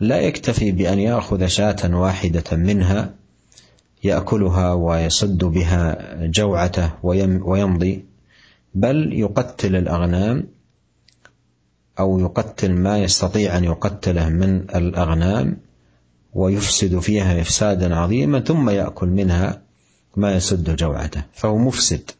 [0.00, 3.14] لا يكتفي بأن يأخذ شاة واحدة منها
[4.04, 6.90] يأكلها ويسد بها جوعته
[7.46, 8.04] ويمضي
[8.74, 10.46] بل يقتل الأغنام
[11.98, 15.56] أو يقتل ما يستطيع أن يقتله من الأغنام
[16.34, 19.62] ويفسد فيها إفسادا عظيما ثم يأكل منها
[20.16, 22.10] ما يسد جوعته فهو مفسد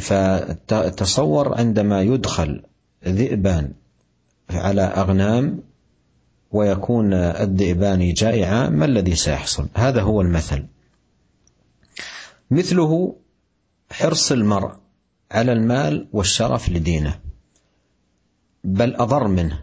[0.00, 2.62] فتصور عندما يدخل
[3.08, 3.72] ذئبان
[4.50, 5.62] على أغنام
[6.50, 10.64] ويكون الذئبان جائعا ما الذي سيحصل هذا هو المثل
[12.50, 13.16] مثله
[13.92, 14.70] حرص المرء
[15.30, 17.18] على المال والشرف لدينه
[18.64, 19.60] بل أضر منه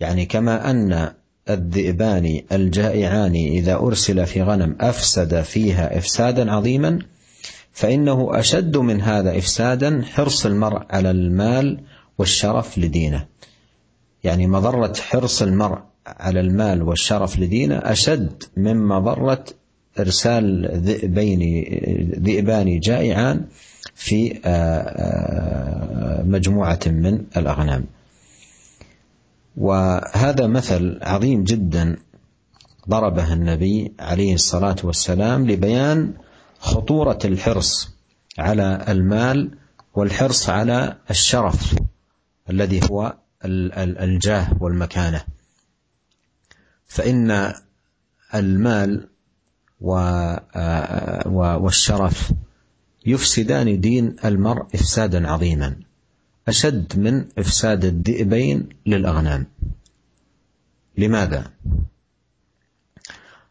[0.00, 1.12] يعني كما أن
[1.50, 6.98] الذئبان الجائعان إذا أرسل في غنم أفسد فيها إفسادا عظيما
[7.78, 11.80] فإنه أشد من هذا إفسادا حرص المرء على المال
[12.18, 13.26] والشرف لدينه
[14.24, 19.44] يعني مضرة حرص المرء على المال والشرف لدينه أشد من مضرة
[19.98, 21.64] إرسال ذئبين
[22.18, 23.44] ذئبان جائعان
[23.94, 24.48] في آه،
[25.00, 27.84] آه، مجموعة من الأغنام
[29.56, 31.96] وهذا مثل عظيم جدا
[32.88, 36.12] ضربه النبي عليه الصلاة والسلام لبيان
[36.60, 37.90] خطورة الحرص
[38.38, 39.58] على المال
[39.94, 41.74] والحرص على الشرف
[42.50, 43.16] الذي هو
[43.74, 45.24] الجاه والمكانة
[46.86, 47.54] فإن
[48.34, 49.08] المال
[49.86, 51.28] آه،
[51.58, 52.32] والشرف
[53.06, 55.76] يفسدان دين المرء إفسادا عظيما
[56.48, 59.46] أشد من إفساد الذئبين للأغنام
[60.98, 61.50] لماذا؟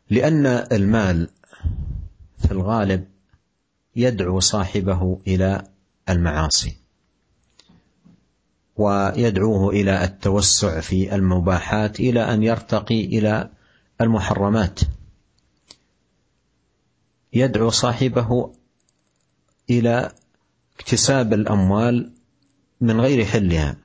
[0.10, 1.30] لأن المال
[2.40, 3.08] في الغالب
[3.96, 5.62] يدعو صاحبه الى
[6.10, 6.78] المعاصي
[8.76, 13.50] ويدعوه الى التوسع في المباحات الى ان يرتقي الى
[14.02, 14.80] المحرمات
[17.34, 18.54] يدعو صاحبه
[19.70, 20.12] الى
[20.76, 22.14] اكتساب الاموال
[22.82, 23.78] من غير حلها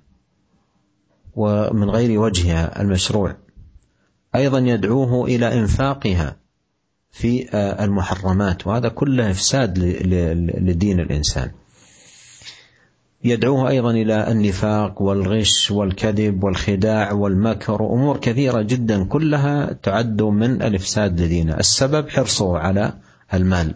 [1.36, 3.36] ومن غير وجهها المشروع
[4.34, 6.41] ايضا يدعوه الى انفاقها
[7.12, 9.78] في آه، المحرمات وهذا كله افساد
[10.60, 11.50] لدين الانسان.
[13.24, 21.20] يدعوه ايضا الى النفاق والغش والكذب والخداع والمكر وامور كثيره جدا كلها تعد من الافساد
[21.20, 22.92] لدينه، السبب حرصه على
[23.34, 23.74] المال.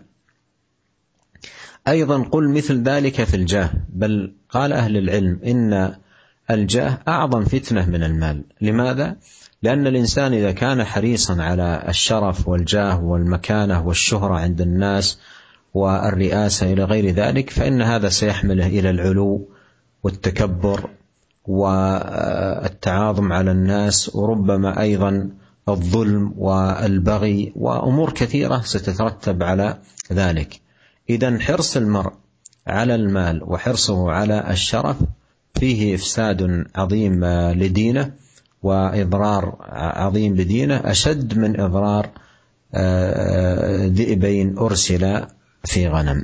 [1.88, 5.94] ايضا قل مثل ذلك في الجاه، بل قال اهل العلم ان
[6.50, 9.16] الجاه اعظم فتنه من المال، لماذا؟
[9.66, 15.18] لأن الإنسان إذا كان حريصا على الشرف والجاه والمكانة والشهرة عند الناس
[15.74, 19.48] والرئاسة إلى غير ذلك فإن هذا سيحمله إلى العلو
[20.02, 20.90] والتكبر
[21.44, 25.30] والتعاظم على الناس وربما أيضا
[25.68, 29.78] الظلم والبغي وأمور كثيرة ستترتب على
[30.12, 30.60] ذلك
[31.10, 32.12] إذا حرص المرء
[32.66, 34.96] على المال وحرصه على الشرف
[35.54, 37.24] فيه إفساد عظيم
[37.62, 38.12] لدينه
[38.62, 39.42] وإضرار
[40.00, 42.04] عظيم بدينه أشد من إضرار
[43.92, 45.02] ذئبين أرسل
[45.64, 46.20] في غنم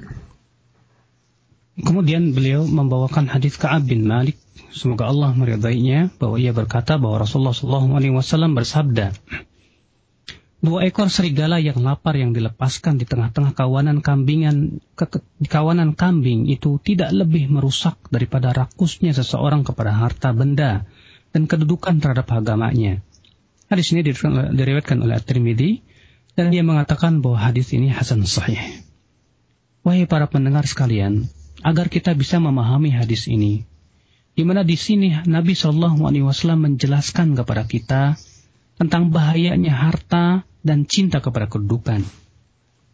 [1.73, 4.37] Kemudian beliau membawakan hadis Ka'ab bin Malik,
[4.77, 9.17] semoga Allah meridainya, bahwa ia berkata bahwa Rasulullah Shallallahu Alaihi Wasallam bersabda,
[10.61, 16.77] dua ekor serigala yang lapar yang dilepaskan di tengah-tengah kawanan kambingan ke, kawanan kambing itu
[16.77, 20.85] tidak lebih merusak daripada rakusnya seseorang kepada harta benda
[21.33, 23.01] dan kedudukan terhadap agamanya.
[23.73, 24.05] Hadis ini
[24.53, 25.71] diriwayatkan oleh At-Tirmidzi
[26.37, 28.61] dan dia mengatakan bahwa hadis ini hasan sahih.
[29.83, 31.27] Wahai para pendengar sekalian,
[31.65, 33.67] agar kita bisa memahami hadis ini,
[34.37, 38.03] di mana di sini Nabi Shallallahu Alaihi Wasallam menjelaskan kepada kita
[38.79, 42.05] tentang bahayanya harta dan cinta kepada kedudukan.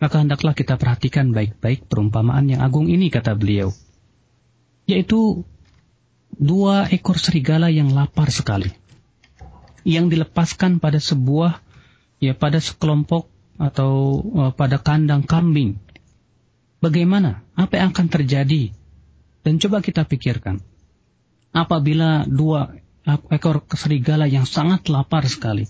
[0.01, 3.75] Maka hendaklah kita perhatikan baik-baik perumpamaan yang agung ini, kata beliau.
[4.89, 5.43] Yaitu
[6.39, 8.71] dua ekor serigala yang lapar sekali
[9.83, 11.59] yang dilepaskan pada sebuah
[12.23, 13.27] ya pada sekelompok
[13.59, 15.83] atau uh, pada kandang kambing.
[16.79, 17.43] Bagaimana?
[17.59, 18.71] Apa yang akan terjadi?
[19.43, 20.63] Dan coba kita pikirkan.
[21.51, 22.71] Apabila dua
[23.35, 25.67] ekor serigala yang sangat lapar sekali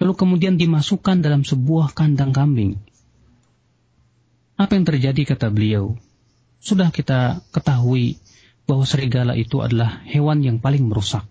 [0.00, 2.80] lalu kemudian dimasukkan dalam sebuah kandang kambing.
[4.58, 5.94] Apa yang terjadi kata beliau?
[6.58, 8.16] Sudah kita ketahui
[8.70, 11.26] bahwa serigala itu adalah hewan yang paling merusak.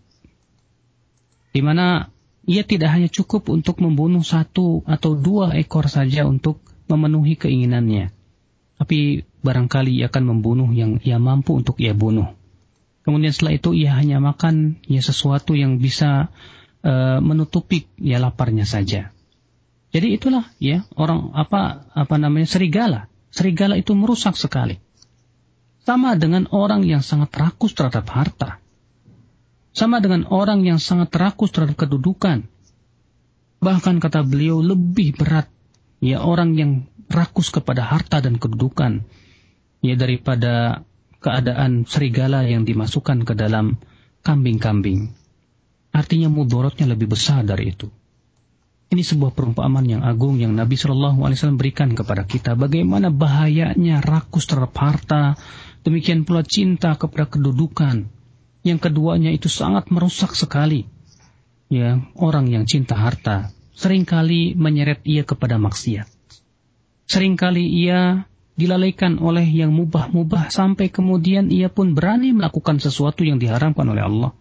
[1.55, 2.11] Di mana
[2.43, 6.59] ia tidak hanya cukup untuk membunuh satu atau dua ekor saja untuk
[6.91, 8.11] memenuhi keinginannya.
[8.75, 12.35] Tapi barangkali ia akan membunuh yang ia mampu untuk ia bunuh.
[13.07, 16.27] Kemudian setelah itu ia hanya makan ya sesuatu yang bisa
[16.83, 19.15] uh, menutupi ya laparnya saja.
[19.89, 23.07] Jadi itulah ya orang apa apa namanya serigala.
[23.33, 24.77] Serigala itu merusak sekali
[25.89, 28.61] sama dengan orang yang sangat rakus terhadap harta.
[29.73, 32.45] Sama dengan orang yang sangat rakus terhadap kedudukan.
[33.57, 35.49] Bahkan kata beliau lebih berat
[35.97, 36.71] ya orang yang
[37.09, 39.01] rakus kepada harta dan kedudukan
[39.81, 40.85] ya daripada
[41.25, 43.81] keadaan serigala yang dimasukkan ke dalam
[44.21, 45.09] kambing-kambing.
[45.89, 47.89] Artinya mudorotnya lebih besar dari itu.
[48.93, 52.53] Ini sebuah perumpamaan yang agung yang Nabi Shallallahu Alaihi Wasallam berikan kepada kita.
[52.57, 55.37] Bagaimana bahayanya rakus terhadap harta,
[55.83, 58.07] Demikian pula cinta kepada kedudukan.
[58.59, 60.83] Yang keduanya itu sangat merusak sekali.
[61.71, 66.11] Ya, orang yang cinta harta seringkali menyeret ia kepada maksiat.
[67.07, 68.27] Seringkali ia
[68.59, 74.31] dilalaikan oleh yang mubah-mubah sampai kemudian ia pun berani melakukan sesuatu yang diharamkan oleh Allah.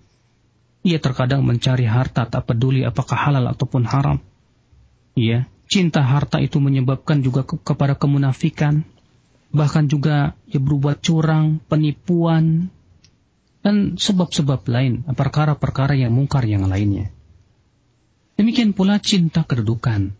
[0.83, 4.19] Ia terkadang mencari harta tak peduli apakah halal ataupun haram.
[5.15, 8.83] Ya, cinta harta itu menyebabkan juga ke kepada kemunafikan,
[9.49, 12.69] bahkan juga ya berbuat curang, penipuan,
[13.65, 17.09] dan sebab-sebab lain, perkara-perkara yang mungkar yang lainnya.
[18.39, 20.15] Demikian pula cinta kedudukan.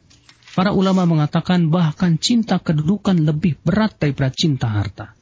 [0.59, 5.15] Para ulama mengatakan bahkan cinta kedudukan lebih berat daripada cinta harta.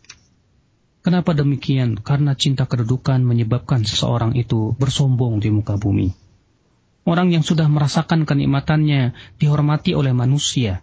[1.05, 2.01] Kenapa demikian?
[2.01, 6.09] Karena cinta kedudukan menyebabkan seseorang itu bersombong di muka bumi.
[7.07, 10.83] Orang yang sudah merasakan kenikmatannya dihormati oleh manusia,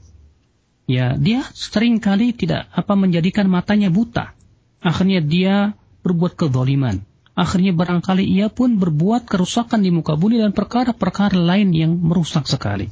[0.90, 4.36] ya dia sering kali tidak apa menjadikan matanya buta.
[4.84, 5.56] Akhirnya dia
[6.04, 7.00] berbuat kezaliman.
[7.34, 12.92] Akhirnya barangkali ia pun berbuat kerusakan di muka bumi dan perkara-perkara lain yang merusak sekali.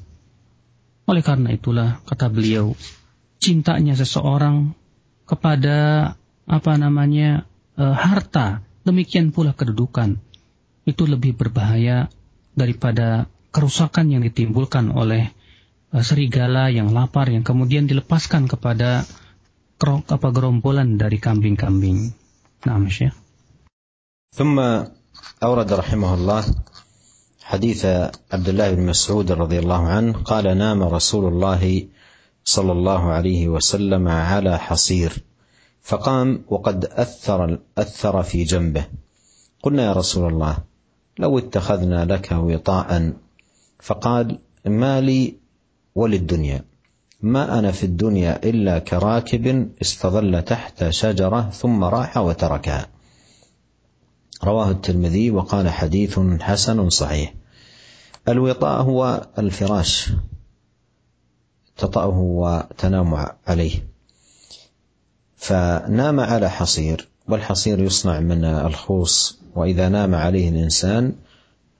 [1.05, 2.73] Oleh karena itulah kata beliau,
[3.37, 4.73] cintanya seseorang
[5.29, 5.77] kepada
[6.49, 7.45] apa namanya
[7.77, 10.17] e, harta, demikian pula kedudukan
[10.89, 12.09] itu lebih berbahaya
[12.57, 15.29] daripada kerusakan yang ditimbulkan oleh
[15.99, 19.03] serigala yang lapar yang kemudian dilepaskan kepada
[19.75, 22.15] krok apa gerombolan dari kambing-kambing.
[22.63, 23.11] Nah, ya.
[24.31, 24.55] ثم
[25.43, 26.41] أورد رحمه الله
[27.43, 27.81] حديث
[28.31, 31.89] عبد الله بن مسعود رضي الله عنه قال نام رسول الله
[32.47, 35.11] صلى الله عليه وسلم على حصير
[35.83, 38.85] فقام وقد أثر أثر في جنبه
[39.59, 40.53] قلنا يا رسول الله
[41.19, 42.89] لو اتخذنا لك وطاء
[43.83, 44.27] فقال
[44.69, 45.40] ما لي
[45.95, 46.65] وللدنيا
[47.21, 52.87] ما أنا في الدنيا إلا كراكب استظل تحت شجرة ثم راح وتركها
[54.43, 57.33] رواه الترمذي وقال حديث حسن صحيح
[58.27, 60.09] الوطاء هو الفراش
[61.77, 63.87] تطأه وتنام عليه
[65.35, 71.13] فنام على حصير والحصير يصنع من الخوص وإذا نام عليه الإنسان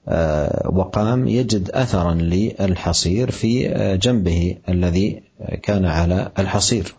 [0.08, 5.22] آه، وقام يجد أثرا للحصير في آه، جنبه الذي
[5.62, 6.94] كان على الحصير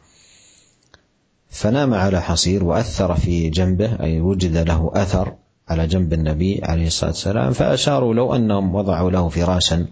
[1.50, 5.34] فنام على حصير وأثر في جنبه أي وجد له أثر
[5.70, 9.86] على جنب النبي عليه الصلاة والسلام فأشاروا لو أنهم وضعوا له فراشا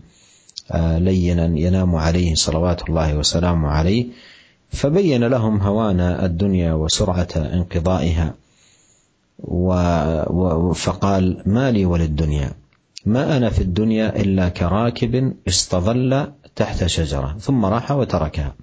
[0.71, 4.05] آه، لينا ينام عليه صلوات الله وسلامه عليه
[4.69, 8.33] فبين لهم هوان الدنيا وسرعة انقضائها
[10.73, 12.51] فقال ما لي وللدنيا
[13.05, 18.55] ما أنا في الدنيا إلا كراكب استظل تحت شجرة ثم راح وتركها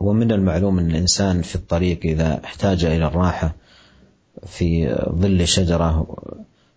[0.00, 3.54] ومن المعلوم أن الإنسان في الطريق إذا احتاج إلى الراحة
[4.46, 6.06] في ظل شجرة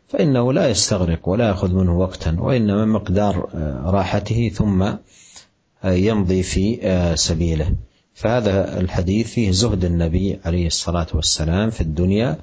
[0.07, 3.49] فإنه لا يستغرق ولا يأخذ منه وقتا وإنما مقدار
[3.85, 4.93] راحته ثم
[5.85, 6.79] يمضي في
[7.15, 7.75] سبيله
[8.13, 12.37] فهذا الحديث فيه زهد النبي عليه الصلاة والسلام في الدنيا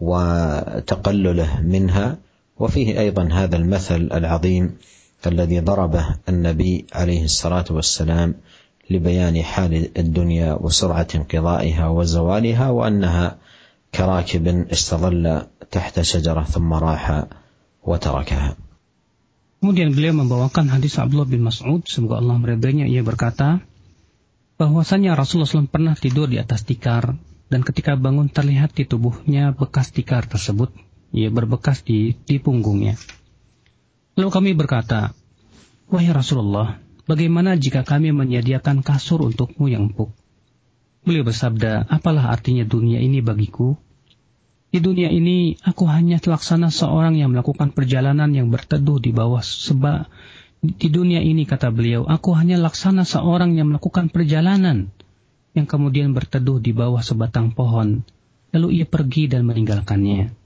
[0.00, 2.16] وتقلله منها
[2.60, 4.64] وفيه ايضا هذا المثل العظيم
[5.26, 8.30] الذي ضربه النبي عليه الصلاه والسلام
[8.92, 13.26] لبيان حال الدنيا وسرعه انقضائها وزوالها وانها
[13.94, 15.24] كراكب استظل
[15.72, 17.04] تحت شجره ثم راح
[17.84, 18.48] وتركها.
[19.60, 23.60] Kemudian beliau membawakan hadis Abdullah bin Mas'ud, semoga Allah meridainya, ia berkata,
[24.56, 27.12] bahwasanya Rasulullah SAW pernah tidur di atas tikar,
[27.52, 30.72] dan ketika bangun terlihat di tubuhnya bekas tikar tersebut.
[31.10, 32.94] Ia berbekas di di punggungnya.
[34.14, 35.10] Lalu kami berkata,
[35.90, 36.78] "Wahai Rasulullah,
[37.10, 40.14] bagaimana jika kami menyediakan kasur untukmu yang empuk?"
[41.02, 43.74] Beliau bersabda, "Apalah artinya dunia ini bagiku?
[44.70, 50.06] Di dunia ini aku hanya terlaksana seorang yang melakukan perjalanan yang berteduh di bawah sebab
[50.62, 54.94] di dunia ini kata beliau, aku hanya laksana seorang yang melakukan perjalanan
[55.58, 58.06] yang kemudian berteduh di bawah sebatang pohon,
[58.54, 60.38] lalu ia pergi dan meninggalkannya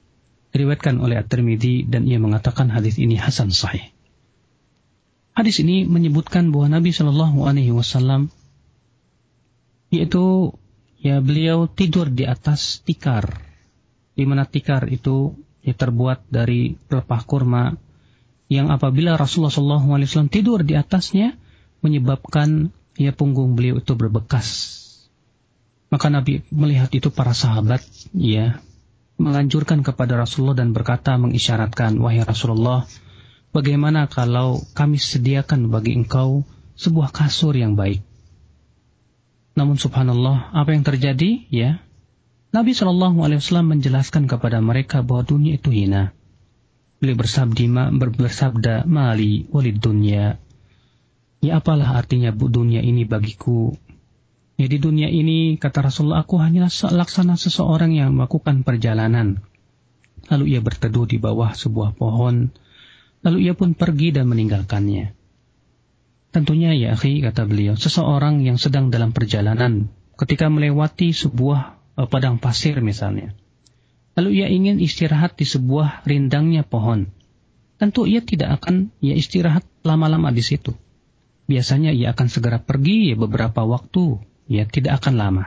[0.55, 3.91] diriwayatkan oleh At-Tirmidzi dan ia mengatakan hadis ini hasan sahih.
[5.35, 8.31] Hadis ini menyebutkan bahwa Nabi Shallallahu Alaihi Wasallam
[9.91, 10.55] yaitu
[11.03, 13.43] ya beliau tidur di atas tikar,
[14.15, 15.35] di mana tikar itu
[15.67, 17.75] ya, terbuat dari pelepah kurma
[18.47, 21.35] yang apabila Rasulullah Shallallahu Alaihi Wasallam tidur di atasnya
[21.83, 24.79] menyebabkan ya punggung beliau itu berbekas.
[25.91, 27.83] Maka Nabi melihat itu para sahabat
[28.15, 28.63] ya
[29.21, 32.83] menganjurkan kepada Rasulullah dan berkata mengisyaratkan, Wahai Rasulullah,
[33.55, 36.43] bagaimana kalau kami sediakan bagi engkau
[36.75, 38.03] sebuah kasur yang baik?
[39.55, 41.47] Namun subhanallah, apa yang terjadi?
[41.47, 41.79] Ya,
[42.51, 46.11] Nabi Shallallahu Alaihi Wasallam menjelaskan kepada mereka bahwa dunia itu hina.
[46.99, 50.39] Beliau bersabda, bersabda mali walid dunia.
[51.45, 53.77] Ya apalah artinya bu dunia ini bagiku
[54.55, 59.43] Ya di dunia ini kata Rasulullah aku hanyalah laksana seseorang yang melakukan perjalanan.
[60.31, 62.55] Lalu ia berteduh di bawah sebuah pohon.
[63.27, 65.11] Lalu ia pun pergi dan meninggalkannya.
[66.31, 71.61] Tentunya ya akhi kata beliau, seseorang yang sedang dalam perjalanan ketika melewati sebuah
[71.99, 73.35] eh, padang pasir misalnya.
[74.15, 77.11] Lalu ia ingin istirahat di sebuah rindangnya pohon.
[77.75, 80.71] Tentu ia tidak akan ya istirahat lama-lama di situ.
[81.51, 85.45] Biasanya ia akan segera pergi beberapa waktu ya tidak akan lama.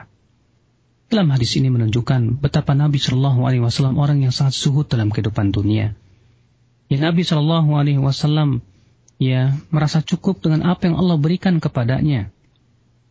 [1.08, 5.56] Dalam hadis ini menunjukkan betapa Nabi Shallallahu Alaihi Wasallam orang yang sangat suhud dalam kehidupan
[5.56, 5.96] dunia.
[6.92, 8.60] Ya Nabi Shallallahu Alaihi Wasallam
[9.16, 12.28] ya merasa cukup dengan apa yang Allah berikan kepadanya.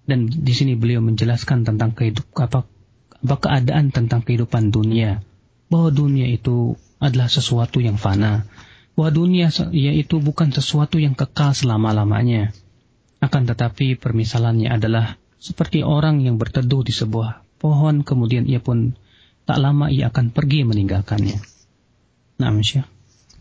[0.08, 2.64] Dan di sini beliau menjelaskan tentang kehidup apa,
[3.28, 5.20] apa keadaan tentang kehidupan dunia,
[5.68, 8.48] bahwa dunia itu adalah sesuatu yang fana,
[8.96, 12.56] bahwa dunia yaitu bukan sesuatu yang kekal selama-lamanya.
[13.20, 18.98] Akan tetapi permisalannya adalah seperti orang yang berteduh di sebuah pohon, kemudian ia pun
[19.46, 21.38] tak lama ia akan pergi meninggalkannya.
[22.44, 22.86] Nah, Syekh.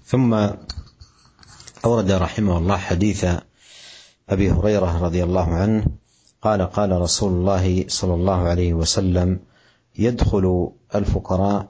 [0.07, 0.31] ثم
[1.85, 3.21] أورد رحمه الله حديث
[4.31, 5.83] أبي هريرة رضي الله عنه
[6.39, 9.43] قال قال رسول الله صلى الله عليه وسلم
[9.99, 10.45] يدخل
[10.95, 11.61] الفقراء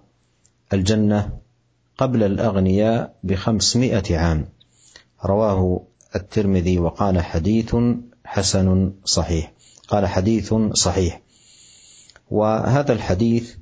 [0.72, 1.20] الجنة
[1.96, 4.40] قبل الأغنياء بخمسمائة عام
[5.24, 5.60] رواه
[6.14, 7.72] الترمذي وقال حديث
[8.24, 8.68] حسن
[9.04, 9.55] صحيح
[9.88, 11.20] قال حديث صحيح
[12.30, 13.54] وهذا الحديث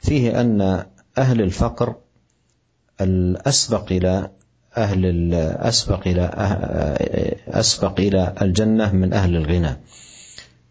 [0.00, 0.84] فيه أن
[1.18, 1.94] أهل الفقر
[3.00, 4.30] الأسبق إلى
[4.76, 9.76] أهل الأسبق إلى أه أسبق إلى الجنة من أهل الغنى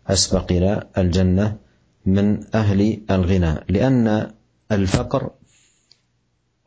[0.07, 1.55] أسبق إلى الجنة
[2.05, 4.31] من أهل الغنى لأن
[4.71, 5.29] الفقر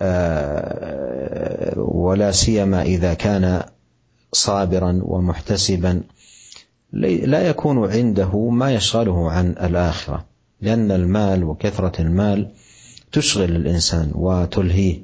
[0.03, 3.63] آه، ولا سيما إذا كان
[4.33, 6.03] صابرا ومحتسبا
[6.93, 10.25] لا يكون عنده ما يشغله عن الآخرة
[10.61, 12.51] لأن المال وكثرة المال
[13.13, 15.01] تشغل الإنسان وتلهيه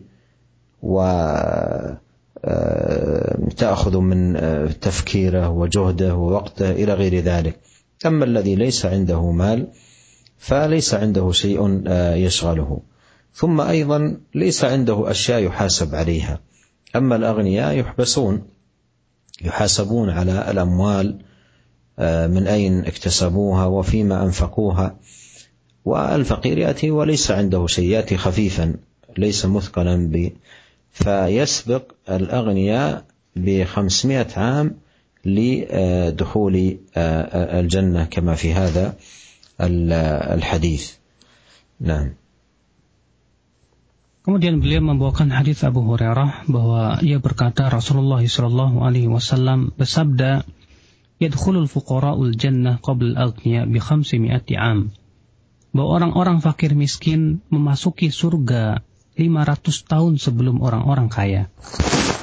[0.83, 2.01] وتأخذ
[3.95, 7.59] آه، من آه، تفكيره وجهده ووقته إلى غير ذلك
[8.07, 9.67] أما الذي ليس عنده مال
[10.39, 12.81] فليس عنده شيء آه، يشغله
[13.35, 16.41] ثم أيضا ليس عنده أشياء يحاسب عليها
[16.97, 18.43] أما الأغنياء يحبسون
[19.43, 21.17] يحاسبون على الأموال
[21.99, 24.97] آه، من أين اكتسبوها وفيما أنفقوها
[25.85, 28.75] والفقير يأتي وليس عنده شيء يأتي خفيفا
[29.19, 30.33] ليس مثقلا ب
[30.93, 33.05] فيسبق الأغنياء
[33.37, 34.77] بخمسمائة عام
[35.25, 38.95] لدخول آه، آه، الجنة كما في هذا
[39.61, 40.93] الحديث
[41.81, 42.09] نعم
[44.27, 50.43] Kemudian beliau membawakan hadis Abu Hurairah bahwa ia berkata Rasulullah Shallallahu Alaihi Wasallam bersabda,
[51.23, 54.93] yadkhulul fuqara'ul jannah qabla al-aghniya bi mi'ati am.
[55.73, 58.81] Bahwa orang-orang fakir miskin memasuki surga
[59.17, 59.63] 500
[59.93, 61.49] tahun sebelum orang-orang kaya.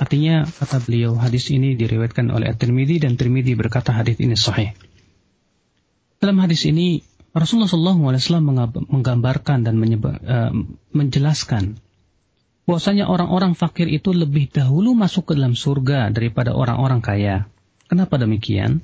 [0.02, 4.74] Artinya kata beliau hadis ini diriwayatkan oleh At-Tirmidzi dan Tirmidzi berkata hadis ini sahih.
[6.22, 7.02] Dalam hadis ini
[7.34, 8.46] Rasulullah SAW
[8.94, 10.54] menggambarkan dan uh,
[10.94, 11.82] menjelaskan
[12.70, 17.50] bahwasanya orang-orang fakir itu lebih dahulu masuk ke dalam surga daripada orang-orang kaya.
[17.94, 18.82] Kenapa demikian?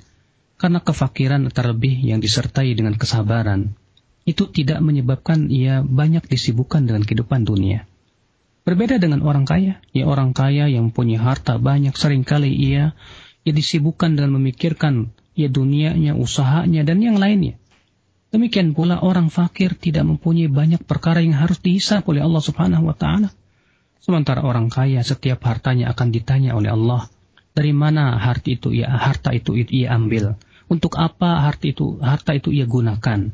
[0.62, 3.74] Karena kefakiran terlebih yang disertai dengan kesabaran,
[4.22, 7.90] itu tidak menyebabkan ia banyak disibukkan dengan kehidupan dunia.
[8.70, 12.94] Berbeda dengan orang kaya, ya orang kaya yang punya harta banyak seringkali ia
[13.50, 17.58] ia disibukkan dengan memikirkan ya dunianya, usahanya, dan yang lainnya.
[18.30, 22.94] Demikian pula orang fakir tidak mempunyai banyak perkara yang harus dihisap oleh Allah Subhanahu wa
[22.94, 23.34] taala.
[24.06, 27.10] Sementara orang kaya setiap hartanya akan ditanya oleh Allah
[27.56, 30.38] dari mana harta itu ia harta itu ia ambil?
[30.70, 33.34] Untuk apa harta itu harta itu ia gunakan?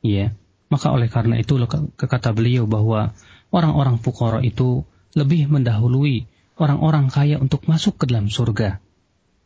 [0.00, 0.32] Ya.
[0.72, 1.54] Maka oleh karena itu
[2.00, 3.12] kata beliau bahwa
[3.54, 4.82] orang-orang fukara itu
[5.14, 6.26] lebih mendahului
[6.58, 8.80] orang-orang kaya untuk masuk ke dalam surga.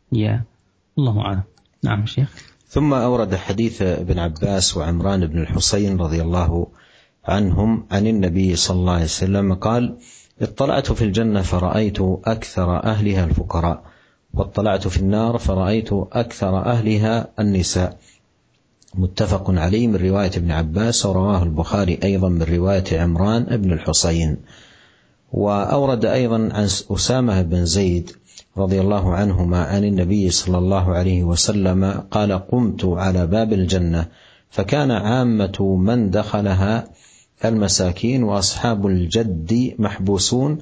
[0.09, 0.47] Ya.
[0.95, 1.47] Allah a'lam.
[1.83, 2.31] Naam, Syekh.
[2.71, 6.51] ثم أورد حديث ابن عباس وعمران بن الحسين رضي الله
[7.27, 9.99] عنهم عن النبي صلى الله عليه وسلم قال:
[10.41, 13.83] اطلعت في الجنة فرأيت أكثر أهلها الفقراء
[14.33, 17.97] واطلعت في النار فرأيت أكثر أهلها النساء
[18.95, 24.37] متفق عليه من رواية ابن عباس ورواه البخاري أيضا من رواية عمران بن الحصين
[25.31, 28.11] وأورد أيضا عن أسامة بن زيد
[28.57, 34.05] رضي الله عنهما عن النبي صلى الله عليه وسلم قال قمت على باب الجنة
[34.49, 36.87] فكان عامة من دخلها
[37.45, 40.57] المساكين واصحاب الجد محبوسون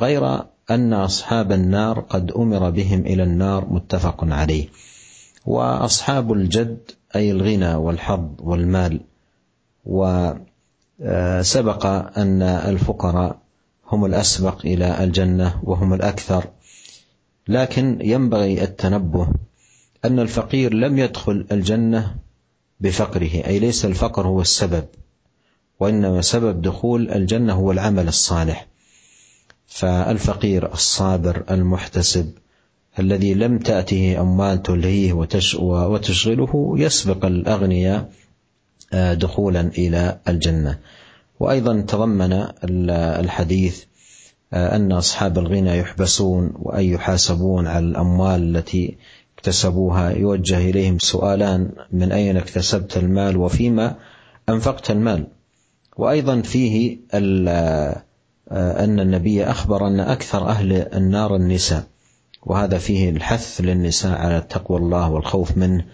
[0.00, 4.68] غير ان اصحاب النار قد امر بهم الى النار متفق عليه
[5.46, 9.00] واصحاب الجد اي الغنى والحظ والمال
[9.84, 11.86] وسبق
[12.18, 13.38] ان الفقراء
[13.92, 16.44] هم الاسبق الى الجنه وهم الاكثر
[17.48, 19.28] لكن ينبغي التنبه
[20.04, 22.14] ان الفقير لم يدخل الجنه
[22.80, 24.84] بفقره اي ليس الفقر هو السبب
[25.84, 28.66] وإنما سبب دخول الجنة هو العمل الصالح
[29.66, 32.30] فالفقير الصابر المحتسب
[32.98, 35.12] الذي لم تأته أموال تلهيه
[35.82, 38.10] وتشغله يسبق الأغنياء
[38.92, 40.78] آه، دخولا إلى الجنة
[41.40, 42.46] وأيضا تضمن
[42.90, 43.84] الحديث
[44.52, 48.96] آه، أن أصحاب الغنى يحبسون وأن يحاسبون على الأموال التي
[49.38, 53.94] اكتسبوها يوجه إليهم سؤالان من أين اكتسبت المال وفيما
[54.48, 55.26] أنفقت المال
[55.96, 56.98] وأيضا فيه
[58.54, 61.86] أن النبي أخبر أن أكثر أهل النار النساء
[62.42, 65.84] وهذا فيه الحث للنساء على تقوى الله والخوف منه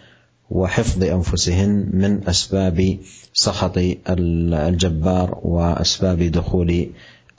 [0.50, 2.98] وحفظ أنفسهن من أسباب
[3.32, 3.74] سخط
[4.08, 6.88] الجبار وأسباب دخول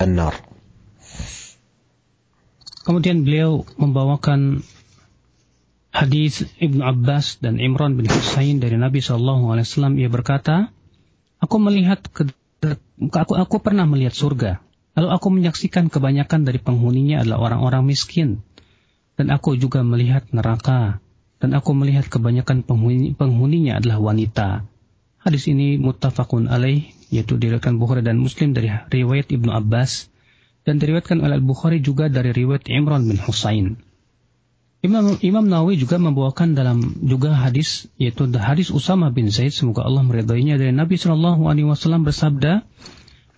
[0.01, 0.35] النار
[2.81, 4.65] Kemudian beliau membawakan
[5.93, 10.73] hadis Ibnu Abbas dan Imran bin Husain dari Nabi Shallallahu Alaihi Wasallam ia berkata,
[11.37, 12.33] aku melihat ke
[13.21, 14.51] aku aku pernah melihat surga,
[14.93, 18.29] lalu aku menyaksikan kebanyakan dari penghuninya adalah orang-orang miskin,
[19.17, 21.01] dan aku juga melihat neraka,
[21.41, 24.49] dan aku melihat kebanyakan penghuni, penghuninya adalah wanita.
[25.21, 30.09] Hadis ini muttafaqun alaih, yaitu diriwayatkan Bukhari dan Muslim dari riwayat Ibnu Abbas,
[30.61, 33.81] dan diriwayatkan oleh Al-Bukhari juga dari riwayat Imran bin Husain.
[34.81, 40.01] Imam Imam Nawawi juga membawakan dalam juga hadis yaitu hadis Usama bin Zaid semoga Allah
[40.01, 42.65] meridhoinya dari Nabi Shallallahu Alaihi Wasallam bersabda,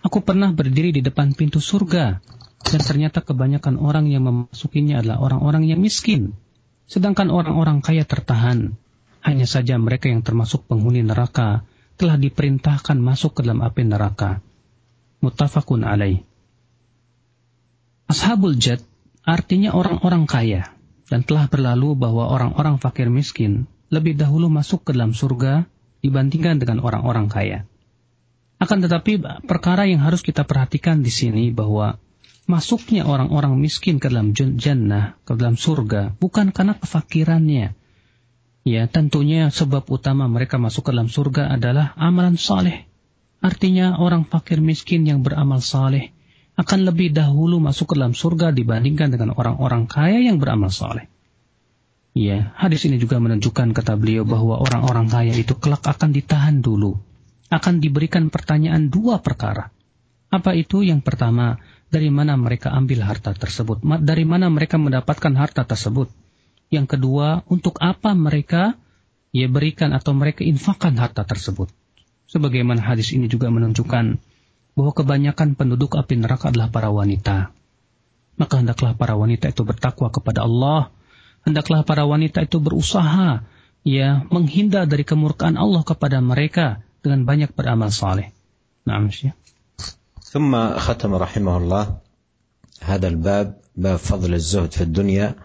[0.00, 2.04] aku pernah berdiri di depan pintu surga
[2.64, 6.32] dan ternyata kebanyakan orang yang memasukinya adalah orang-orang yang miskin,
[6.88, 8.80] sedangkan orang-orang kaya tertahan.
[9.24, 11.64] Hanya saja mereka yang termasuk penghuni neraka
[11.96, 14.40] telah diperintahkan masuk ke dalam api neraka.
[15.24, 16.20] Mutafakun alaih.
[18.08, 18.84] Ashabul Jad
[19.24, 20.73] artinya orang-orang kaya
[21.10, 25.68] dan telah berlalu bahwa orang-orang fakir miskin lebih dahulu masuk ke dalam surga
[26.00, 27.60] dibandingkan dengan orang-orang kaya.
[28.60, 32.00] Akan tetapi perkara yang harus kita perhatikan di sini bahwa
[32.48, 37.76] masuknya orang-orang miskin ke dalam jannah, ke dalam surga bukan karena kefakirannya.
[38.64, 42.88] Ya, tentunya sebab utama mereka masuk ke dalam surga adalah amalan saleh.
[43.44, 46.13] Artinya orang fakir miskin yang beramal saleh
[46.54, 51.10] akan lebih dahulu masuk ke dalam surga dibandingkan dengan orang-orang kaya yang beramal soleh.
[52.14, 56.94] Ya, hadis ini juga menunjukkan kata beliau bahwa orang-orang kaya itu kelak akan ditahan dulu.
[57.50, 59.74] Akan diberikan pertanyaan dua perkara.
[60.30, 60.86] Apa itu?
[60.86, 61.58] Yang pertama,
[61.90, 63.82] dari mana mereka ambil harta tersebut?
[64.02, 66.06] Dari mana mereka mendapatkan harta tersebut?
[66.70, 68.78] Yang kedua, untuk apa mereka
[69.34, 71.66] ya berikan atau mereka infakan harta tersebut?
[72.30, 74.18] Sebagaimana hadis ini juga menunjukkan
[74.74, 77.54] bahwa kebanyakan penduduk api neraka adalah para wanita.
[78.34, 80.90] Maka hendaklah para wanita itu bertakwa kepada Allah,
[81.46, 83.46] hendaklah para wanita itu berusaha
[83.86, 88.34] ya menghindar dari kemurkaan Allah kepada mereka dengan banyak beramal saleh.
[88.84, 89.34] Naam Syekh.
[90.34, 91.98] ثم ختم رحمه الله bab
[92.82, 93.48] Fadl باب
[94.02, 95.38] فضل الزهد في الدنيا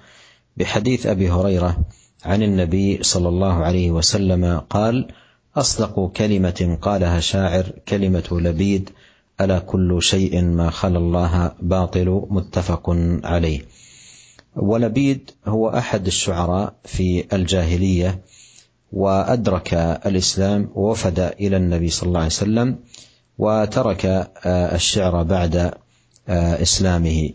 [0.57, 1.71] بحديث ابي هريره
[2.25, 5.13] عن النبي صلى الله عليه وسلم قال
[5.53, 8.85] اصدق كلمه قالها شاعر كلمه لبيد
[9.41, 12.89] ألا كل شيء ما خلا الله باطل متفق
[13.23, 13.65] عليه
[14.55, 18.21] ولبيد هو أحد الشعراء في الجاهلية
[18.91, 19.73] وأدرك
[20.05, 22.79] الإسلام ووفد إلى النبي صلى الله عليه وسلم
[23.37, 24.05] وترك
[24.45, 25.55] آه، الشعر بعد
[26.27, 27.29] آه، إسلامه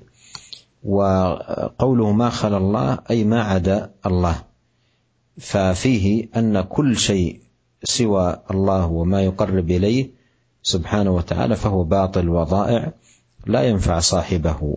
[0.85, 4.43] وقوله ما خلا الله أي ما عدا الله
[5.39, 7.41] ففيه أن كل شيء
[7.85, 10.24] سوى الله وما يقرب إليه
[10.65, 12.93] سبحانه وتعالى فهو باطل وضائع
[13.47, 14.77] لا ينفع صاحبه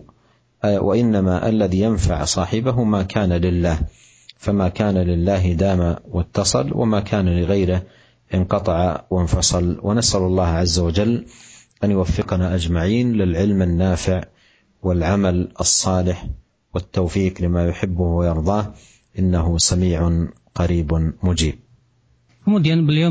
[0.64, 3.78] وانما الذي ينفع صاحبه ما كان لله
[4.36, 7.82] فما كان لله دام واتصل وما كان لغيره
[8.34, 11.26] انقطع وانفصل ونسال الله عز وجل
[11.84, 14.20] ان يوفقنا اجمعين للعلم النافع
[14.82, 16.26] والعمل الصالح
[16.74, 18.74] والتوفيق لما يحبه ويرضاه
[19.18, 21.56] انه سميع قريب مجيب.
[22.44, 23.08] Kemudian beliau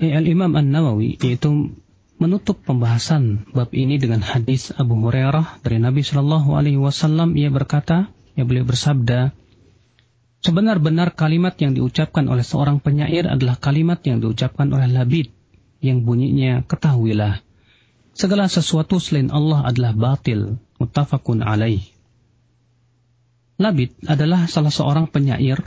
[0.00, 1.72] الامام Imam An-Nawawi yaitu
[2.18, 8.10] menutup pembahasan bab ini dengan hadis Abu Hurairah dari Nabi Shallallahu Alaihi Wasallam ia berkata,
[8.34, 9.30] ia ya, beliau bersabda,
[10.42, 15.30] sebenar-benar kalimat yang diucapkan oleh seorang penyair adalah kalimat yang diucapkan oleh labid
[15.78, 17.38] yang bunyinya ketahuilah
[18.18, 21.86] segala sesuatu selain Allah adalah batil, mutafakun alaih.
[23.62, 25.62] Labid adalah salah seorang penyair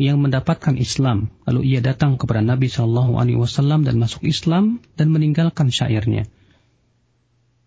[0.00, 5.12] yang mendapatkan Islam, lalu ia datang kepada Nabi Shallallahu Alaihi Wasallam dan masuk Islam dan
[5.12, 6.24] meninggalkan syairnya.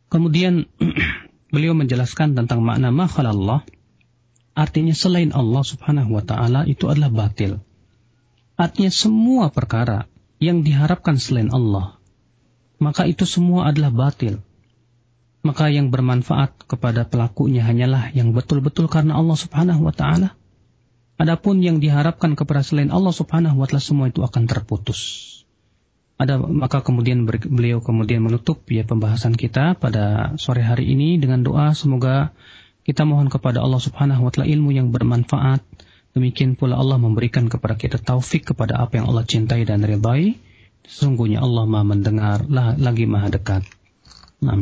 [0.10, 0.66] Kemudian
[1.54, 3.60] beliau menjelaskan tentang makna makhluk Allah
[4.58, 7.62] artinya selain Allah Subhanahu Wa Taala itu adalah batil.
[8.58, 10.10] Artinya semua perkara
[10.42, 12.02] yang diharapkan selain Allah,
[12.82, 14.42] maka itu semua adalah batil.
[15.46, 20.40] Maka yang bermanfaat kepada pelakunya hanyalah yang betul-betul karena Allah Subhanahu wa taala
[21.24, 25.00] Adapun yang diharapkan kepada selain Allah Subhanahu wa taala semua itu akan terputus.
[26.20, 31.72] Ada maka kemudian beliau kemudian menutup ya pembahasan kita pada sore hari ini dengan doa
[31.80, 32.36] semoga
[32.84, 35.64] kita mohon kepada Allah Subhanahu wa taala ilmu yang bermanfaat.
[36.12, 40.36] Demikian pula Allah memberikan kepada kita taufik kepada apa yang Allah cintai dan ridai.
[40.84, 42.44] Sesungguhnya Allah Maha mendengar
[42.76, 43.64] lagi Maha dekat.
[44.44, 44.60] Nah,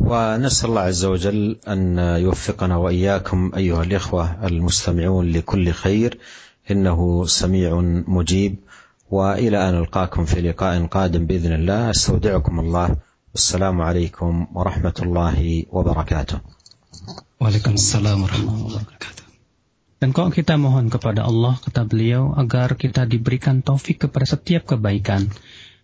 [0.00, 6.18] ونسال الله عز وجل ان يوفقنا واياكم ايها الاخوه المستمعون لكل خير
[6.70, 8.54] انه سميع مجيب
[9.10, 12.96] والى ان القاكم في لقاء قادم باذن الله استودعكم الله
[13.34, 16.38] والسلام عليكم ورحمه الله وبركاته.
[17.40, 19.24] وعليكم السلام ورحمه الله وبركاته.
[20.02, 25.30] Dan kok kita mohon kepada Allah, kata beliau, agar kita diberikan taufik kepada setiap kebaikan.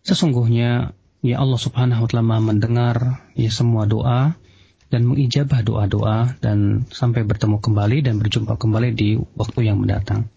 [0.04, 2.96] Sesungguhnya ya Allah Subhanahu wa taala Maha mendengar
[3.36, 4.34] ya semua doa
[4.90, 10.32] dan mengijabah doa-doa dan sampai bertemu kembali dan berjumpa kembali di waktu yang mendatang.